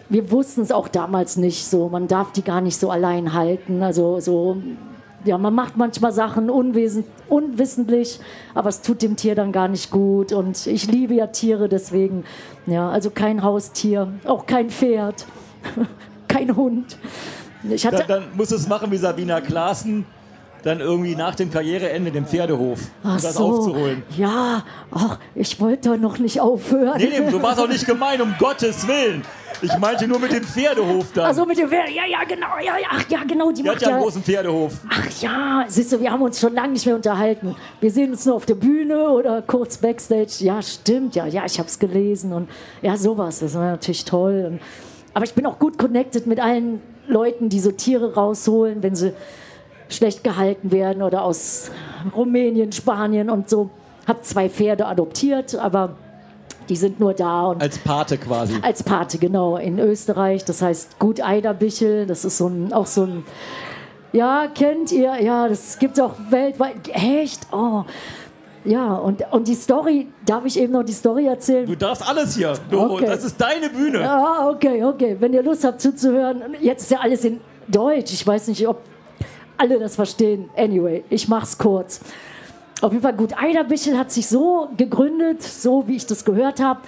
wir 0.10 0.32
wussten 0.32 0.62
es 0.62 0.72
auch 0.72 0.88
damals 0.88 1.38
nicht 1.38 1.68
so. 1.68 1.88
Man 1.88 2.08
darf 2.08 2.32
die 2.32 2.42
gar 2.42 2.62
nicht 2.62 2.78
so 2.78 2.90
allein 2.90 3.34
halten. 3.34 3.84
Also 3.84 4.20
so, 4.20 4.58
ja, 5.24 5.38
man 5.38 5.54
macht 5.54 5.78
manchmal 5.78 6.12
Sachen 6.12 6.50
unwissentlich, 6.50 8.20
aber 8.56 8.70
es 8.70 8.82
tut 8.82 9.04
dem 9.04 9.16
Tier 9.16 9.36
dann 9.36 9.52
gar 9.52 9.68
nicht 9.68 9.92
gut. 9.92 10.34
Und 10.34 10.66
ich 10.66 10.88
liebe 10.88 11.14
ja 11.14 11.28
Tiere, 11.28 11.70
deswegen, 11.70 12.24
ja, 12.66 12.90
also 12.90 13.12
kein 13.12 13.44
Haustier, 13.44 14.12
auch 14.26 14.48
kein 14.48 14.72
Pferd, 14.72 15.28
kein 16.28 16.56
Hund. 16.56 16.98
Ich 17.70 17.86
hatte, 17.86 17.98
Dann, 17.98 18.08
dann 18.08 18.24
musst 18.36 18.52
du 18.52 18.56
es 18.56 18.68
machen 18.68 18.90
wie 18.90 18.98
Sabina 18.98 19.42
Klaassen, 19.42 20.06
dann 20.64 20.80
irgendwie 20.80 21.16
nach 21.16 21.36
dem 21.36 21.52
Karriereende 21.52 22.12
den 22.12 22.26
Pferdehof, 22.26 22.80
um 23.04 23.12
Ach 23.12 23.22
das 23.22 23.36
so, 23.36 23.46
aufzuholen. 23.46 24.04
Ja, 24.18 24.64
ach, 24.92 25.18
ich 25.36 25.60
wollte 25.60 25.90
doch 25.90 25.98
noch 25.98 26.18
nicht 26.20 26.42
aufhören. 26.42 26.98
Nee, 26.98 27.10
nee, 27.20 27.32
du 27.32 27.42
warst 27.42 27.60
auch 27.60 27.68
nicht 27.68 27.86
gemein, 27.86 28.22
um 28.22 28.36
Gottes 28.38 28.88
Willen. 28.88 29.24
Ich 29.62 29.78
meinte 29.78 30.08
nur 30.08 30.20
mit 30.20 30.32
dem 30.32 30.44
Pferdehof 30.44 31.08
dann. 31.14 31.26
Also 31.26 31.46
mit 31.46 31.58
dem 31.58 31.68
Pferd, 31.70 31.90
ja, 31.90 32.06
ja, 32.06 32.24
genau, 32.24 32.48
ja, 32.64 32.78
ja, 32.78 32.88
ach, 32.92 33.04
ja, 33.10 33.20
genau, 33.28 33.52
die 33.52 33.62
Die 33.62 33.70
hat 33.70 33.76
macht 33.76 33.82
ja 33.82 33.90
einen 33.90 34.02
großen 34.02 34.24
Pferdehof. 34.24 34.74
Ach 34.90 35.22
ja, 35.22 35.66
siehst 35.68 35.92
du, 35.92 36.00
wir 36.00 36.12
haben 36.12 36.22
uns 36.22 36.40
schon 36.40 36.54
lange 36.54 36.74
nicht 36.74 36.86
mehr 36.86 36.96
unterhalten. 36.96 37.56
Wir 37.82 37.92
sehen 37.92 38.12
uns 38.12 38.26
nur 38.26 38.36
auf 38.36 38.46
der 38.46 38.56
Bühne 38.56 39.10
oder 39.10 39.42
kurz 39.42 39.78
Backstage. 39.78 40.38
Ja, 40.40 40.62
stimmt, 40.62 41.16
ja, 41.16 41.26
ja, 41.26 41.46
ich 41.46 41.60
habe 41.60 41.68
es 41.68 41.80
gelesen 41.80 42.32
und 42.32 42.50
ja, 42.82 42.96
sowas, 42.96 43.40
das 43.40 43.54
war 43.56 43.72
natürlich 43.72 44.06
toll. 44.06 44.46
Und, 44.48 44.62
aber 45.14 45.26
ich 45.26 45.34
bin 45.34 45.46
auch 45.46 45.60
gut 45.60 45.78
connected 45.78 46.26
mit 46.26 46.40
allen 46.40 46.82
Leuten, 47.08 47.50
die 47.50 47.60
so 47.60 47.72
Tiere 47.72 48.14
rausholen, 48.14 48.82
wenn 48.84 48.96
sie 48.96 49.14
schlecht 49.90 50.24
gehalten 50.24 50.72
werden 50.72 51.04
oder 51.04 51.24
aus 51.24 51.72
Rumänien, 52.16 52.72
Spanien 52.72 53.30
und 53.30 53.50
so. 53.50 53.70
Hab 54.08 54.24
zwei 54.26 54.50
Pferde 54.50 54.88
adoptiert, 54.88 55.56
aber 55.56 55.96
die 56.70 56.76
sind 56.76 57.00
nur 57.00 57.14
da 57.14 57.48
und 57.48 57.62
Als 57.62 57.78
Pate 57.80 58.18
quasi. 58.18 58.56
als 58.62 58.84
Pate, 58.84 59.18
genau, 59.18 59.58
in 59.58 59.80
Österreich. 59.80 60.46
Das 60.46 60.62
heißt 60.62 61.00
Gut 61.00 61.22
Eiderbichel. 61.22 62.06
Das 62.06 62.24
ist 62.26 62.38
so 62.38 62.48
ein, 62.48 62.72
auch 62.74 62.86
so 62.86 63.04
ein, 63.04 63.26
ja, 64.14 64.48
kennt 64.48 64.92
ihr? 64.92 65.22
Ja, 65.22 65.48
das 65.48 65.78
gibt 65.80 65.98
es 65.98 66.04
auch 66.04 66.14
weltweit. 66.30 66.76
Echt? 66.94 67.42
Oh. 67.52 67.84
Ja, 68.66 68.96
und, 68.96 69.24
und 69.32 69.48
die 69.48 69.56
Story, 69.56 70.08
darf 70.26 70.46
ich 70.46 70.60
eben 70.60 70.74
noch 70.74 70.84
die 70.84 70.94
Story 70.94 71.26
erzählen? 71.28 71.66
Du 71.66 71.76
darfst 71.76 72.08
alles 72.08 72.36
hier, 72.36 72.54
Doro. 72.70 72.96
Okay. 72.96 73.06
Das 73.06 73.24
ist 73.24 73.40
deine 73.40 73.70
Bühne. 73.70 74.02
Ja, 74.02 74.50
okay, 74.50 74.84
okay. 74.84 75.16
Wenn 75.20 75.34
ihr 75.34 75.44
Lust 75.44 75.64
habt 75.64 75.82
zuzuhören, 75.82 76.42
jetzt 76.60 76.84
ist 76.84 76.92
ja 76.92 77.00
alles 77.00 77.24
in 77.24 77.40
Deutsch. 77.68 78.14
Ich 78.14 78.26
weiß 78.26 78.48
nicht, 78.50 78.68
ob 78.68 78.82
alle 79.60 79.80
das 79.80 79.96
verstehen. 79.96 80.50
Anyway, 80.56 81.04
ich 81.10 81.28
mach's 81.28 81.58
kurz. 81.58 82.02
Auf 82.82 82.92
jeden 82.92 83.04
Fall 83.04 83.16
gut. 83.16 83.34
Eiderbichel 83.38 83.98
hat 83.98 84.12
sich 84.12 84.28
so 84.28 84.70
gegründet, 84.78 85.44
so 85.44 85.88
wie 85.88 85.98
ich 85.98 86.06
das 86.06 86.24
gehört 86.24 86.62
habe. 86.62 86.80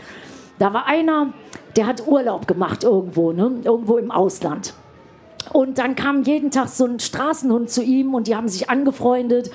Da 0.58 0.74
war 0.74 0.88
einer, 0.88 1.34
der 1.76 1.86
hat 1.88 2.08
Urlaub 2.08 2.48
gemacht 2.48 2.84
irgendwo, 2.84 3.34
ne? 3.34 3.60
irgendwo 3.64 3.98
im 3.98 4.12
Ausland. 4.12 4.74
Und 5.52 5.80
dann 5.80 5.96
kam 5.96 6.24
jeden 6.24 6.52
Tag 6.52 6.70
so 6.70 6.86
ein 6.86 7.00
Straßenhund 7.00 7.70
zu 7.70 7.84
ihm 7.84 8.14
und 8.14 8.28
die 8.28 8.36
haben 8.36 8.48
sich 8.48 8.70
angefreundet. 8.70 9.52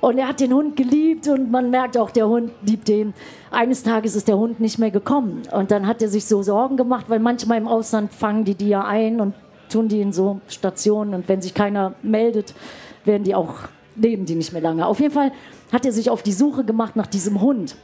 Und 0.00 0.18
er 0.18 0.28
hat 0.28 0.40
den 0.40 0.52
Hund 0.52 0.76
geliebt 0.76 1.26
und 1.26 1.50
man 1.50 1.70
merkt 1.70 1.96
auch, 1.96 2.10
der 2.10 2.28
Hund 2.28 2.52
liebt 2.62 2.86
den. 2.86 3.14
Eines 3.50 3.82
Tages 3.82 4.14
ist 4.14 4.28
der 4.28 4.36
Hund 4.36 4.60
nicht 4.60 4.78
mehr 4.78 4.90
gekommen. 4.90 5.42
Und 5.52 5.70
dann 5.70 5.86
hat 5.86 6.02
er 6.02 6.08
sich 6.08 6.26
so 6.26 6.42
Sorgen 6.42 6.76
gemacht, 6.76 7.06
weil 7.08 7.18
manchmal 7.18 7.58
im 7.58 7.66
Ausland 7.66 8.12
fangen 8.12 8.44
die 8.44 8.54
die 8.54 8.68
ja 8.68 8.84
ein 8.84 9.20
und 9.20 9.34
tun 9.68 9.88
die 9.88 10.00
in 10.00 10.12
so 10.12 10.40
Stationen. 10.48 11.14
Und 11.14 11.28
wenn 11.28 11.42
sich 11.42 11.54
keiner 11.54 11.94
meldet, 12.02 12.54
werden 13.04 13.24
die 13.24 13.34
auch, 13.34 13.54
leben 13.96 14.26
die 14.26 14.34
nicht 14.34 14.52
mehr 14.52 14.62
lange. 14.62 14.86
Auf 14.86 15.00
jeden 15.00 15.14
Fall 15.14 15.32
hat 15.72 15.84
er 15.84 15.92
sich 15.92 16.10
auf 16.10 16.22
die 16.22 16.32
Suche 16.32 16.64
gemacht 16.64 16.96
nach 16.96 17.06
diesem 17.06 17.40
Hund 17.40 17.76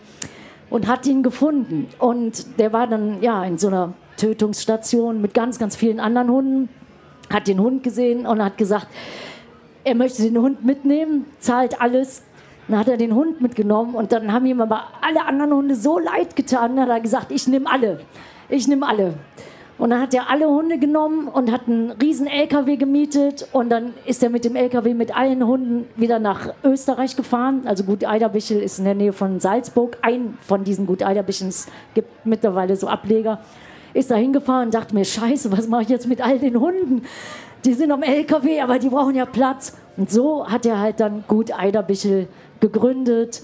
und 0.70 0.86
hat 0.86 1.06
ihn 1.06 1.22
gefunden. 1.22 1.88
Und 1.98 2.58
der 2.58 2.72
war 2.72 2.86
dann 2.86 3.22
ja 3.22 3.44
in 3.44 3.58
so 3.58 3.68
einer 3.68 3.94
Tötungsstation 4.16 5.20
mit 5.20 5.34
ganz, 5.34 5.58
ganz 5.58 5.76
vielen 5.76 6.00
anderen 6.00 6.30
Hunden, 6.30 6.68
hat 7.32 7.48
den 7.48 7.60
Hund 7.60 7.82
gesehen 7.82 8.26
und 8.26 8.42
hat 8.42 8.58
gesagt, 8.58 8.86
er 9.84 9.94
möchte 9.94 10.22
den 10.22 10.38
Hund 10.38 10.64
mitnehmen, 10.64 11.26
zahlt 11.40 11.80
alles. 11.80 12.22
Dann 12.68 12.78
hat 12.78 12.88
er 12.88 12.96
den 12.96 13.14
Hund 13.14 13.42
mitgenommen 13.42 13.94
und 13.94 14.12
dann 14.12 14.32
haben 14.32 14.46
ihm 14.46 14.60
aber 14.60 14.84
alle 15.02 15.26
anderen 15.26 15.52
Hunde 15.52 15.74
so 15.74 15.98
leid 15.98 16.34
getan. 16.34 16.80
Hat 16.80 16.88
er 16.88 17.00
gesagt, 17.00 17.30
ich 17.30 17.46
nehme 17.46 17.70
alle. 17.70 18.00
Ich 18.48 18.66
nehme 18.66 18.86
alle. 18.86 19.14
Und 19.76 19.90
dann 19.90 20.00
hat 20.00 20.14
er 20.14 20.30
alle 20.30 20.48
Hunde 20.48 20.78
genommen 20.78 21.26
und 21.26 21.50
hat 21.50 21.62
einen 21.66 21.90
riesen 21.90 22.28
LKW 22.28 22.76
gemietet 22.76 23.48
und 23.52 23.70
dann 23.70 23.92
ist 24.06 24.22
er 24.22 24.30
mit 24.30 24.44
dem 24.44 24.54
LKW 24.54 24.94
mit 24.94 25.16
allen 25.16 25.44
Hunden 25.44 25.86
wieder 25.96 26.20
nach 26.20 26.54
Österreich 26.62 27.16
gefahren. 27.16 27.62
Also 27.64 27.82
Gut 27.82 28.04
Eiderbichel 28.04 28.62
ist 28.62 28.78
in 28.78 28.84
der 28.84 28.94
Nähe 28.94 29.12
von 29.12 29.40
Salzburg. 29.40 29.98
Ein 30.00 30.38
von 30.40 30.62
diesen 30.62 30.86
Gut 30.86 31.02
Eiderbichen, 31.02 31.48
es 31.48 31.66
gibt 31.94 32.24
mittlerweile 32.24 32.76
so 32.76 32.86
Ableger, 32.86 33.40
ist 33.94 34.12
da 34.12 34.14
hingefahren 34.14 34.66
und 34.66 34.74
dachte 34.74 34.94
mir, 34.94 35.04
scheiße, 35.04 35.50
was 35.50 35.66
mache 35.66 35.82
ich 35.82 35.88
jetzt 35.88 36.06
mit 36.06 36.20
all 36.20 36.38
den 36.38 36.60
Hunden? 36.60 37.02
Die 37.64 37.74
sind 37.74 37.90
am 37.90 38.02
LKW, 38.02 38.60
aber 38.60 38.78
die 38.78 38.90
brauchen 38.90 39.16
ja 39.16 39.24
Platz. 39.24 39.76
Und 39.96 40.10
so 40.10 40.46
hat 40.46 40.66
er 40.66 40.78
halt 40.80 41.00
dann 41.00 41.24
Gut 41.26 41.52
Eiderbichel 41.52 42.28
gegründet 42.60 43.42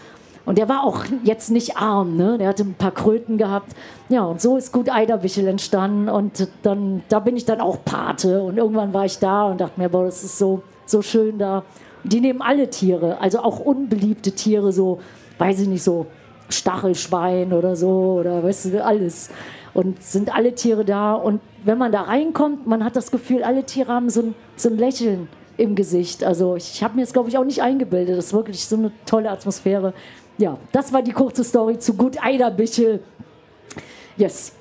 und 0.51 0.59
der 0.59 0.69
war 0.69 0.83
auch 0.83 1.05
jetzt 1.23 1.53
nicht 1.53 1.77
arm, 1.77 2.17
ne? 2.17 2.37
Der 2.37 2.49
hatte 2.49 2.65
ein 2.65 2.75
paar 2.75 2.91
Kröten 2.91 3.39
gehabt. 3.39 3.71
Ja, 4.09 4.25
und 4.25 4.41
so 4.41 4.57
ist 4.57 4.73
gut 4.73 4.91
Eiderbichel 4.91 5.47
entstanden. 5.47 6.09
Und 6.09 6.49
dann, 6.65 7.05
da 7.09 7.21
bin 7.21 7.37
ich 7.37 7.45
dann 7.45 7.61
auch 7.61 7.85
Pate. 7.85 8.43
Und 8.43 8.57
irgendwann 8.57 8.93
war 8.93 9.05
ich 9.05 9.21
da 9.21 9.45
und 9.45 9.61
dachte 9.61 9.79
mir, 9.79 9.89
boah, 9.89 10.07
das 10.07 10.25
ist 10.25 10.39
so, 10.39 10.65
so 10.87 11.03
schön 11.03 11.39
da. 11.39 11.63
Die 12.03 12.21
nehmen 12.21 12.43
alle 12.43 12.69
Tiere, 12.69 13.21
also 13.21 13.39
auch 13.39 13.61
unbeliebte 13.61 14.33
Tiere, 14.33 14.73
so, 14.73 14.99
weiß 15.39 15.61
ich 15.61 15.69
nicht, 15.69 15.85
so 15.85 16.07
Stachelschwein 16.49 17.53
oder 17.53 17.77
so, 17.77 18.17
oder 18.19 18.43
weißt 18.43 18.75
du, 18.75 18.85
alles. 18.85 19.31
Und 19.73 20.03
sind 20.03 20.35
alle 20.35 20.57
Tiere 20.57 20.85
da. 20.85 21.15
Und 21.15 21.41
wenn 21.65 21.79
man 21.79 21.93
da 21.93 22.03
reinkommt, 22.03 22.67
man 22.67 22.85
hat 22.85 22.97
das 22.97 23.13
Gefühl, 23.13 23.45
alle 23.45 23.63
Tiere 23.67 23.93
haben 23.93 24.11
so 24.11 24.23
ein, 24.23 24.35
so 24.57 24.69
ein 24.69 24.79
Lächeln 24.79 25.29
im 25.61 25.75
Gesicht. 25.75 26.25
Also 26.25 26.57
ich 26.57 26.83
habe 26.83 26.97
mir 26.97 27.03
das, 27.03 27.13
glaube 27.13 27.29
ich, 27.29 27.39
auch 27.39 27.45
nicht 27.45 27.63
eingebildet. 27.63 28.17
Das 28.17 28.27
ist 28.27 28.33
wirklich 28.33 28.65
so 28.65 28.77
eine 28.77 28.93
tolle 29.07 29.31
Atmosphäre 29.31 29.95
ja, 30.41 30.57
das 30.73 30.93
war 30.93 31.03
die 31.03 31.13
kurze 31.13 31.45
Story 31.45 31.79
zu 31.79 31.95
Gut 31.95 32.17
Eiderbichel. 32.21 33.03
Yes. 34.17 34.53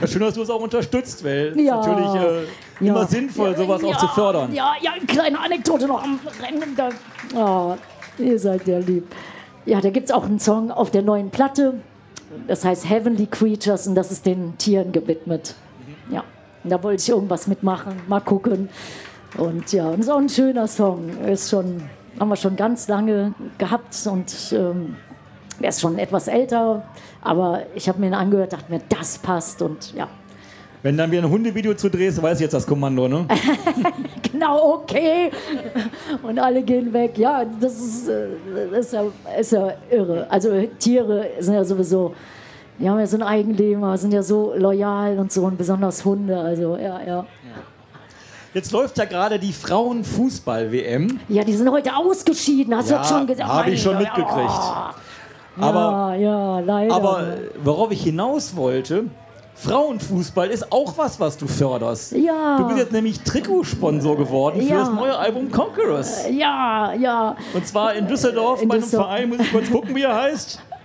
Ja, 0.00 0.06
schön, 0.06 0.22
dass 0.22 0.34
du 0.34 0.42
es 0.42 0.50
auch 0.50 0.60
unterstützt, 0.60 1.22
weil 1.24 1.48
es 1.48 1.62
ja, 1.62 1.76
natürlich 1.76 2.14
äh, 2.14 2.44
ja. 2.84 2.92
immer 2.92 3.06
sinnvoll, 3.06 3.50
ja, 3.50 3.56
sowas 3.56 3.84
auch 3.84 3.98
zu 3.98 4.08
fördern. 4.08 4.54
Ja, 4.54 4.74
ja, 4.80 4.92
eine 4.92 5.04
kleine 5.04 5.38
Anekdote 5.38 5.86
noch 5.86 6.02
am 6.02 6.18
Rennen. 6.40 6.74
Da, 6.76 6.88
oh, 7.34 7.76
ihr 8.22 8.38
seid 8.38 8.66
ja 8.66 8.78
lieb. 8.78 9.14
Ja, 9.66 9.80
da 9.80 9.90
gibt 9.90 10.06
es 10.06 10.14
auch 10.14 10.24
einen 10.24 10.38
Song 10.38 10.70
auf 10.70 10.90
der 10.90 11.02
neuen 11.02 11.30
Platte. 11.30 11.74
Das 12.46 12.64
heißt 12.64 12.88
Heavenly 12.88 13.26
Creatures 13.26 13.86
und 13.86 13.94
das 13.94 14.10
ist 14.10 14.24
den 14.24 14.56
Tieren 14.56 14.92
gewidmet. 14.92 15.54
Mhm. 16.08 16.14
Ja, 16.14 16.24
und 16.64 16.70
da 16.70 16.82
wollte 16.82 17.02
ich 17.02 17.08
irgendwas 17.08 17.46
mitmachen, 17.46 18.00
mal 18.08 18.20
gucken. 18.20 18.68
Und 19.36 19.72
ja, 19.72 19.88
und 19.88 20.08
auch 20.08 20.18
ein 20.18 20.28
schöner 20.28 20.66
Song. 20.66 21.10
Ist 21.26 21.50
schon, 21.50 21.82
haben 22.18 22.28
wir 22.28 22.36
schon 22.36 22.56
ganz 22.56 22.88
lange 22.88 23.34
gehabt 23.58 23.94
und 24.10 24.34
ähm, 24.52 24.96
er 25.60 25.68
ist 25.70 25.80
schon 25.80 25.98
etwas 25.98 26.28
älter, 26.28 26.82
aber 27.22 27.62
ich 27.74 27.88
habe 27.88 28.00
mir 28.00 28.08
ihn 28.08 28.14
angehört, 28.14 28.52
dachte 28.52 28.70
mir, 28.70 28.80
das 28.88 29.18
passt 29.18 29.62
und 29.62 29.94
ja. 29.94 30.08
Wenn 30.82 30.96
dann 30.96 31.10
wieder 31.10 31.22
ein 31.22 31.30
Hundevideo 31.30 31.74
zu 31.74 31.88
drehst, 31.88 32.22
weiß 32.22 32.38
ich 32.38 32.42
jetzt 32.42 32.52
das 32.52 32.66
Kommando, 32.66 33.08
ne? 33.08 33.26
genau, 34.32 34.74
okay. 34.74 35.30
Und 36.22 36.38
alle 36.38 36.62
gehen 36.62 36.92
weg. 36.92 37.18
Ja, 37.18 37.44
das 37.44 37.80
ist, 37.80 38.08
äh, 38.08 38.28
das 38.70 38.86
ist, 38.86 38.92
ja, 38.92 39.04
ist 39.40 39.52
ja 39.52 39.72
irre. 39.90 40.26
Also 40.30 40.50
Tiere 40.78 41.30
sind 41.40 41.54
ja 41.54 41.64
sowieso, 41.64 42.14
die 42.78 42.88
haben 42.88 43.00
ja 43.00 43.06
so 43.06 43.16
ein 43.16 43.22
Eigenleben, 43.22 43.96
sind 43.96 44.12
ja 44.12 44.22
so 44.22 44.54
loyal 44.54 45.18
und 45.18 45.32
so 45.32 45.44
und 45.44 45.58
besonders 45.58 46.04
Hunde. 46.04 46.38
Also 46.38 46.76
ja, 46.76 47.00
ja. 47.04 47.26
Jetzt 48.56 48.72
läuft 48.72 48.96
ja 48.96 49.04
gerade 49.04 49.38
die 49.38 49.52
Frauenfußball-WM. 49.52 51.20
Ja, 51.28 51.44
die 51.44 51.52
sind 51.52 51.70
heute 51.70 51.94
ausgeschieden, 51.94 52.74
hast 52.74 52.88
ja, 52.88 52.96
du 52.96 53.02
das 53.02 53.08
schon 53.10 53.26
gesagt? 53.26 53.50
Habe 53.50 53.70
ich 53.70 53.82
schon 53.82 53.98
mitgekriegt. 53.98 54.30
Oh. 55.58 55.62
Aber, 55.62 56.14
ja, 56.14 56.60
leider. 56.60 56.94
Aber 56.94 57.34
worauf 57.62 57.90
ich 57.90 58.02
hinaus 58.02 58.56
wollte, 58.56 59.10
Frauenfußball 59.56 60.48
ist 60.48 60.72
auch 60.72 60.96
was, 60.96 61.20
was 61.20 61.36
du 61.36 61.46
förderst. 61.46 62.12
Ja. 62.12 62.56
Du 62.56 62.68
bist 62.68 62.78
jetzt 62.78 62.92
nämlich 62.92 63.20
Trikotsponsor 63.20 64.16
geworden 64.16 64.62
für 64.62 64.68
ja. 64.68 64.78
das 64.78 64.90
neue 64.90 65.18
Album 65.18 65.50
Conquerors. 65.50 66.24
Ja, 66.30 66.94
ja. 66.94 67.36
Und 67.52 67.66
zwar 67.66 67.92
in 67.92 68.06
Düsseldorf 68.06 68.62
in 68.62 68.68
bei 68.68 68.76
einem 68.76 68.84
Verein, 68.84 69.28
muss 69.28 69.40
ich 69.40 69.52
kurz 69.52 69.70
gucken, 69.70 69.94
wie 69.94 70.04
er 70.04 70.14
heißt. 70.14 70.62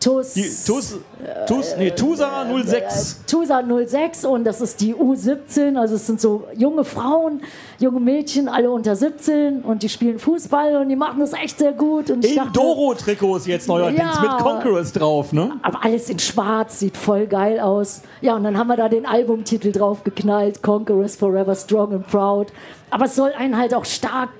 TUS. 0.00 0.34
Die, 0.34 0.42
TUS, 0.42 0.98
TUS, 1.46 1.74
nee, 1.78 1.90
TUSA 1.90 2.46
06. 2.64 3.24
TUSA 3.26 3.62
06 3.86 4.24
und 4.24 4.44
das 4.44 4.60
ist 4.60 4.80
die 4.80 4.94
U17, 4.94 5.76
also 5.76 5.96
es 5.96 6.06
sind 6.06 6.20
so 6.20 6.44
junge 6.56 6.84
Frauen, 6.84 7.42
junge 7.78 8.00
Mädchen, 8.00 8.48
alle 8.48 8.70
unter 8.70 8.96
17 8.96 9.62
und 9.62 9.82
die 9.82 9.88
spielen 9.88 10.18
Fußball 10.18 10.76
und 10.76 10.88
die 10.88 10.96
machen 10.96 11.20
das 11.20 11.32
echt 11.32 11.58
sehr 11.58 11.72
gut. 11.72 12.10
Und 12.10 12.24
in 12.24 12.40
Doro-Trikots 12.52 13.46
jetzt 13.46 13.68
neuerdings 13.68 13.98
ja, 13.98 14.22
mit 14.22 14.42
Conquerors 14.42 14.92
drauf, 14.92 15.32
ne? 15.32 15.52
Aber 15.62 15.84
alles 15.84 16.08
in 16.08 16.18
schwarz, 16.18 16.80
sieht 16.80 16.96
voll 16.96 17.26
geil 17.26 17.60
aus. 17.60 18.02
Ja, 18.20 18.36
und 18.36 18.44
dann 18.44 18.58
haben 18.58 18.68
wir 18.68 18.76
da 18.76 18.88
den 18.88 19.06
Albumtitel 19.06 19.72
drauf 19.72 20.04
geknallt, 20.04 20.62
Conquerors 20.62 21.16
Forever 21.16 21.54
Strong 21.54 21.94
and 21.94 22.06
Proud. 22.06 22.48
Aber 22.90 23.06
es 23.06 23.14
soll 23.14 23.32
einen 23.32 23.56
halt 23.56 23.74
auch 23.74 23.84
stark 23.84 24.30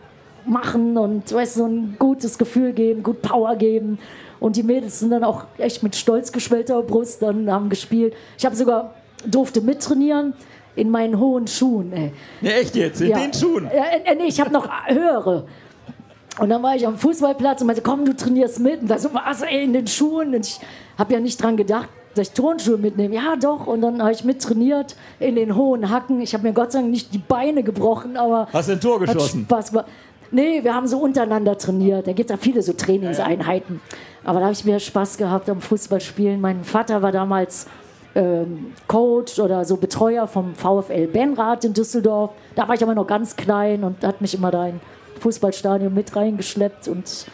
machen 0.47 0.97
und 0.97 1.33
weißt, 1.33 1.55
so 1.55 1.67
ein 1.67 1.97
gutes 1.99 2.39
Gefühl 2.39 2.73
geben, 2.73 3.03
gut 3.03 3.23
Power 3.23 3.57
geben. 3.57 3.99
Und 4.41 4.57
die 4.57 4.63
Mädels 4.63 5.01
sind 5.01 5.11
dann 5.11 5.25
auch 5.25 5.45
echt 5.59 5.83
mit 5.83 5.97
stolz 5.97 6.33
geschwellter 6.33 6.83
Brust 6.83 7.23
dann 7.23 7.51
haben 7.51 7.69
gespielt. 7.71 8.15
Ich 8.37 8.45
habe 8.45 8.55
sogar 8.55 8.95
durfte 9.27 9.61
mittrainieren 9.61 10.35
in 10.77 10.91
meinen 10.91 11.19
hohen 11.19 11.47
Schuhen. 11.47 11.93
Ey. 11.93 12.13
Ja, 12.41 12.51
echt 12.51 12.77
jetzt? 12.77 13.01
In 13.01 13.09
ja. 13.09 13.19
den 13.19 13.33
Schuhen? 13.33 13.71
Ja, 13.75 13.85
äh, 14.05 14.15
nee, 14.15 14.27
ich 14.27 14.41
habe 14.41 14.53
noch 14.53 14.69
höhere. 14.87 15.47
Und 16.39 16.51
dann 16.51 16.63
war 16.63 16.75
ich 16.75 16.87
am 16.87 16.99
Fußballplatz 16.99 17.61
und 17.61 17.69
meinte, 17.69 17.83
komm, 17.83 18.05
du 18.05 18.15
trainierst 18.15 18.59
mit. 18.59 18.83
Und 18.83 18.89
da 18.89 18.99
so, 18.99 19.15
was, 19.15 19.43
ey, 19.43 19.65
in 19.65 19.73
den 19.73 19.87
Schuhen? 19.87 20.35
Und 20.35 20.47
ich 20.47 20.59
habe 20.99 21.15
ja 21.15 21.21
nicht 21.21 21.41
dran 21.41 21.57
gedacht, 21.57 21.89
dass 22.15 22.29
ich 22.29 22.35
Turnschuhe 22.35 22.77
mitnehme. 22.77 23.15
Ja, 23.15 23.37
doch. 23.37 23.67
Und 23.67 23.83
dann 23.83 24.03
habe 24.03 24.13
ich 24.13 24.25
mittrainiert 24.25 24.97
in 25.21 25.37
den 25.37 25.55
hohen 25.55 25.91
Hacken. 25.91 26.21
Ich 26.21 26.35
habe 26.35 26.45
mir 26.47 26.53
Gott 26.53 26.73
sei 26.73 26.81
Dank 26.81 26.91
nicht 26.91 27.15
die 27.15 27.19
Beine 27.19 27.63
gebrochen, 27.63 28.17
aber. 28.17 28.49
Hast 28.53 28.69
du 28.69 28.73
ein 28.73 28.81
Tor 28.81 29.01
geschossen? 29.01 29.45
Spaß 29.45 29.73
Nee, 30.35 30.65
wir 30.65 30.75
haben 30.75 30.89
so 30.89 30.99
untereinander 30.99 31.57
trainiert. 31.57 32.09
Da 32.09 32.13
gibt 32.13 32.29
es 32.29 32.35
ja 32.35 32.43
viele 32.43 32.61
so 32.61 32.73
Trainingseinheiten. 32.73 33.81
Aber 34.25 34.41
da 34.41 34.47
habe 34.47 34.53
ich 34.53 34.65
mir 34.65 34.81
Spaß 34.81 35.17
gehabt 35.17 35.49
am 35.49 35.61
Fußballspielen. 35.61 36.41
Mein 36.41 36.65
Vater 36.65 37.03
war 37.03 37.13
damals 37.13 37.69
ähm, 38.17 38.73
Coach 38.89 39.39
oder 39.39 39.65
so 39.65 39.77
Betreuer 39.77 40.27
vom 40.27 40.57
VfL 40.57 41.07
Benrath 41.07 41.65
in 41.65 41.73
Düsseldorf. 41.73 42.33
Da 42.57 42.67
war 42.67 42.75
ich 42.75 42.83
aber 42.83 42.97
noch 42.97 43.07
ganz 43.07 43.37
klein 43.37 43.85
und 43.85 44.05
hat 44.05 44.21
mich 44.21 44.35
immer 44.35 44.51
da 44.51 44.67
in 44.67 44.81
Fußballstadion 45.21 45.95
mit 45.95 46.15
reingeschleppt 46.17 46.89
und 46.89 47.27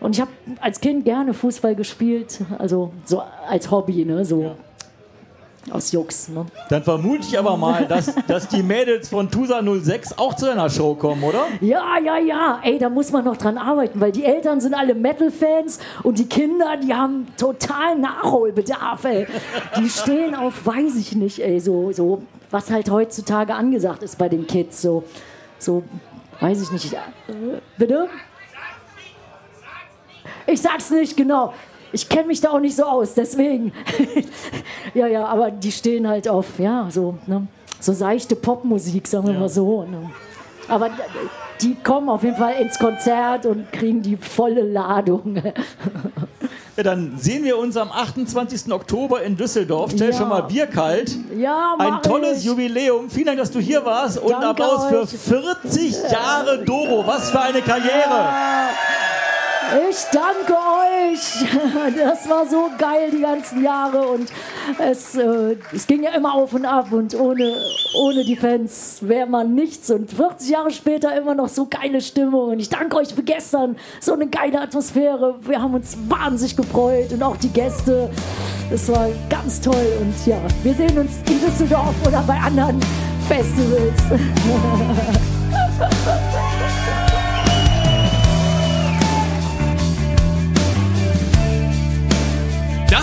und 0.00 0.16
ich 0.16 0.20
habe 0.20 0.32
als 0.60 0.80
Kind 0.80 1.06
gerne 1.06 1.32
Fußball 1.32 1.74
gespielt, 1.74 2.40
also 2.58 2.92
so 3.06 3.22
als 3.48 3.70
Hobby, 3.70 4.04
ne, 4.04 4.22
so. 4.24 4.42
Ja. 4.42 4.56
Aus 5.70 5.92
Jux. 5.92 6.28
Ne? 6.28 6.44
Dann 6.68 6.82
vermute 6.82 7.22
ich 7.26 7.38
aber 7.38 7.56
mal, 7.56 7.86
dass, 7.86 8.14
dass 8.26 8.48
die 8.48 8.62
Mädels 8.62 9.08
von 9.08 9.30
Tusa 9.30 9.62
06 9.62 10.18
auch 10.18 10.34
zu 10.34 10.50
einer 10.50 10.68
Show 10.68 10.94
kommen, 10.94 11.22
oder? 11.22 11.46
Ja, 11.60 11.98
ja, 12.04 12.18
ja. 12.18 12.60
Ey, 12.62 12.78
da 12.78 12.90
muss 12.90 13.10
man 13.12 13.24
noch 13.24 13.36
dran 13.36 13.56
arbeiten, 13.56 14.00
weil 14.00 14.12
die 14.12 14.24
Eltern 14.24 14.60
sind 14.60 14.74
alle 14.74 14.94
Metal-Fans 14.94 15.78
und 16.02 16.18
die 16.18 16.26
Kinder, 16.26 16.76
die 16.76 16.92
haben 16.92 17.26
total 17.36 17.98
Nachholbedarf, 17.98 19.04
ey. 19.04 19.26
Die 19.78 19.88
stehen 19.88 20.34
auf, 20.34 20.66
weiß 20.66 20.96
ich 20.96 21.14
nicht, 21.14 21.38
ey, 21.38 21.58
so, 21.60 21.92
so, 21.92 22.22
was 22.50 22.70
halt 22.70 22.90
heutzutage 22.90 23.54
angesagt 23.54 24.02
ist 24.02 24.18
bei 24.18 24.28
den 24.28 24.46
Kids. 24.46 24.82
So, 24.82 25.04
so 25.58 25.82
weiß 26.40 26.62
ich 26.62 26.72
nicht. 26.72 26.92
Äh, 26.92 26.98
bitte? 27.78 28.08
Ich 30.46 30.60
sag's 30.60 30.90
nicht, 30.90 31.16
genau 31.16 31.54
ich 31.94 32.08
kenne 32.08 32.26
mich 32.26 32.40
da 32.40 32.50
auch 32.50 32.60
nicht 32.60 32.76
so 32.76 32.84
aus, 32.84 33.14
deswegen. 33.14 33.72
ja, 34.94 35.06
ja, 35.06 35.26
aber 35.26 35.50
die 35.50 35.72
stehen 35.72 36.08
halt 36.08 36.28
auf, 36.28 36.58
ja, 36.58 36.88
so, 36.90 37.16
ne? 37.26 37.46
so 37.80 37.92
seichte 37.92 38.34
Popmusik, 38.36 39.06
sagen 39.06 39.28
wir 39.28 39.34
ja. 39.34 39.40
mal 39.40 39.48
so. 39.48 39.84
Ne? 39.84 40.10
Aber 40.68 40.90
die 41.60 41.76
kommen 41.76 42.08
auf 42.08 42.24
jeden 42.24 42.36
Fall 42.36 42.54
ins 42.60 42.78
Konzert 42.78 43.46
und 43.46 43.70
kriegen 43.72 44.02
die 44.02 44.16
volle 44.16 44.62
Ladung. 44.62 45.40
Ja, 46.76 46.82
dann 46.82 47.16
sehen 47.18 47.44
wir 47.44 47.56
uns 47.56 47.76
am 47.76 47.92
28. 47.92 48.72
Oktober 48.72 49.22
in 49.22 49.36
Düsseldorf. 49.36 49.92
Stell 49.94 50.10
ja. 50.10 50.18
schon 50.18 50.28
mal 50.28 50.40
Bier 50.40 50.66
kalt. 50.66 51.16
Ja, 51.38 51.76
Ein 51.78 52.02
tolles 52.02 52.40
ich. 52.40 52.46
Jubiläum. 52.46 53.08
Vielen 53.08 53.26
Dank, 53.26 53.38
dass 53.38 53.52
du 53.52 53.60
hier 53.60 53.84
warst. 53.84 54.18
Und 54.18 54.32
Danke 54.32 54.48
Applaus 54.48 54.92
euch. 54.92 55.10
für 55.10 55.36
40 55.62 56.10
Jahre 56.10 56.64
Doro. 56.64 57.06
Was 57.06 57.30
für 57.30 57.40
eine 57.40 57.62
Karriere. 57.62 58.10
Ja. 58.10 58.70
Ich 59.90 60.04
danke 60.12 60.52
euch. 60.52 61.94
Das 61.96 62.28
war 62.28 62.46
so 62.46 62.70
geil 62.78 63.10
die 63.12 63.20
ganzen 63.20 63.62
Jahre 63.62 64.06
und 64.08 64.30
es, 64.78 65.14
äh, 65.14 65.56
es 65.72 65.86
ging 65.86 66.02
ja 66.02 66.10
immer 66.10 66.34
auf 66.34 66.52
und 66.52 66.64
ab 66.64 66.92
und 66.92 67.14
ohne, 67.14 67.56
ohne 67.94 68.24
die 68.24 68.36
Fans 68.36 68.98
wäre 69.02 69.26
man 69.26 69.54
nichts. 69.54 69.90
Und 69.90 70.10
40 70.10 70.50
Jahre 70.50 70.70
später 70.70 71.16
immer 71.16 71.34
noch 71.34 71.48
so 71.48 71.66
geile 71.66 72.00
Stimmung. 72.00 72.50
Und 72.50 72.60
ich 72.60 72.68
danke 72.68 72.96
euch 72.96 73.14
für 73.14 73.22
gestern. 73.22 73.76
So 74.00 74.14
eine 74.14 74.26
geile 74.26 74.60
Atmosphäre. 74.60 75.36
Wir 75.42 75.60
haben 75.60 75.74
uns 75.74 75.96
wahnsinnig 76.08 76.56
gefreut 76.56 77.12
und 77.12 77.22
auch 77.22 77.36
die 77.36 77.50
Gäste. 77.50 78.10
Es 78.72 78.88
war 78.88 79.08
ganz 79.28 79.60
toll. 79.60 79.86
Und 80.00 80.14
ja, 80.26 80.38
wir 80.62 80.74
sehen 80.74 80.98
uns 80.98 81.18
in 81.28 81.40
Düsseldorf 81.40 81.94
oder 82.06 82.22
bei 82.26 82.36
anderen 82.38 82.80
Festivals. 83.28 84.02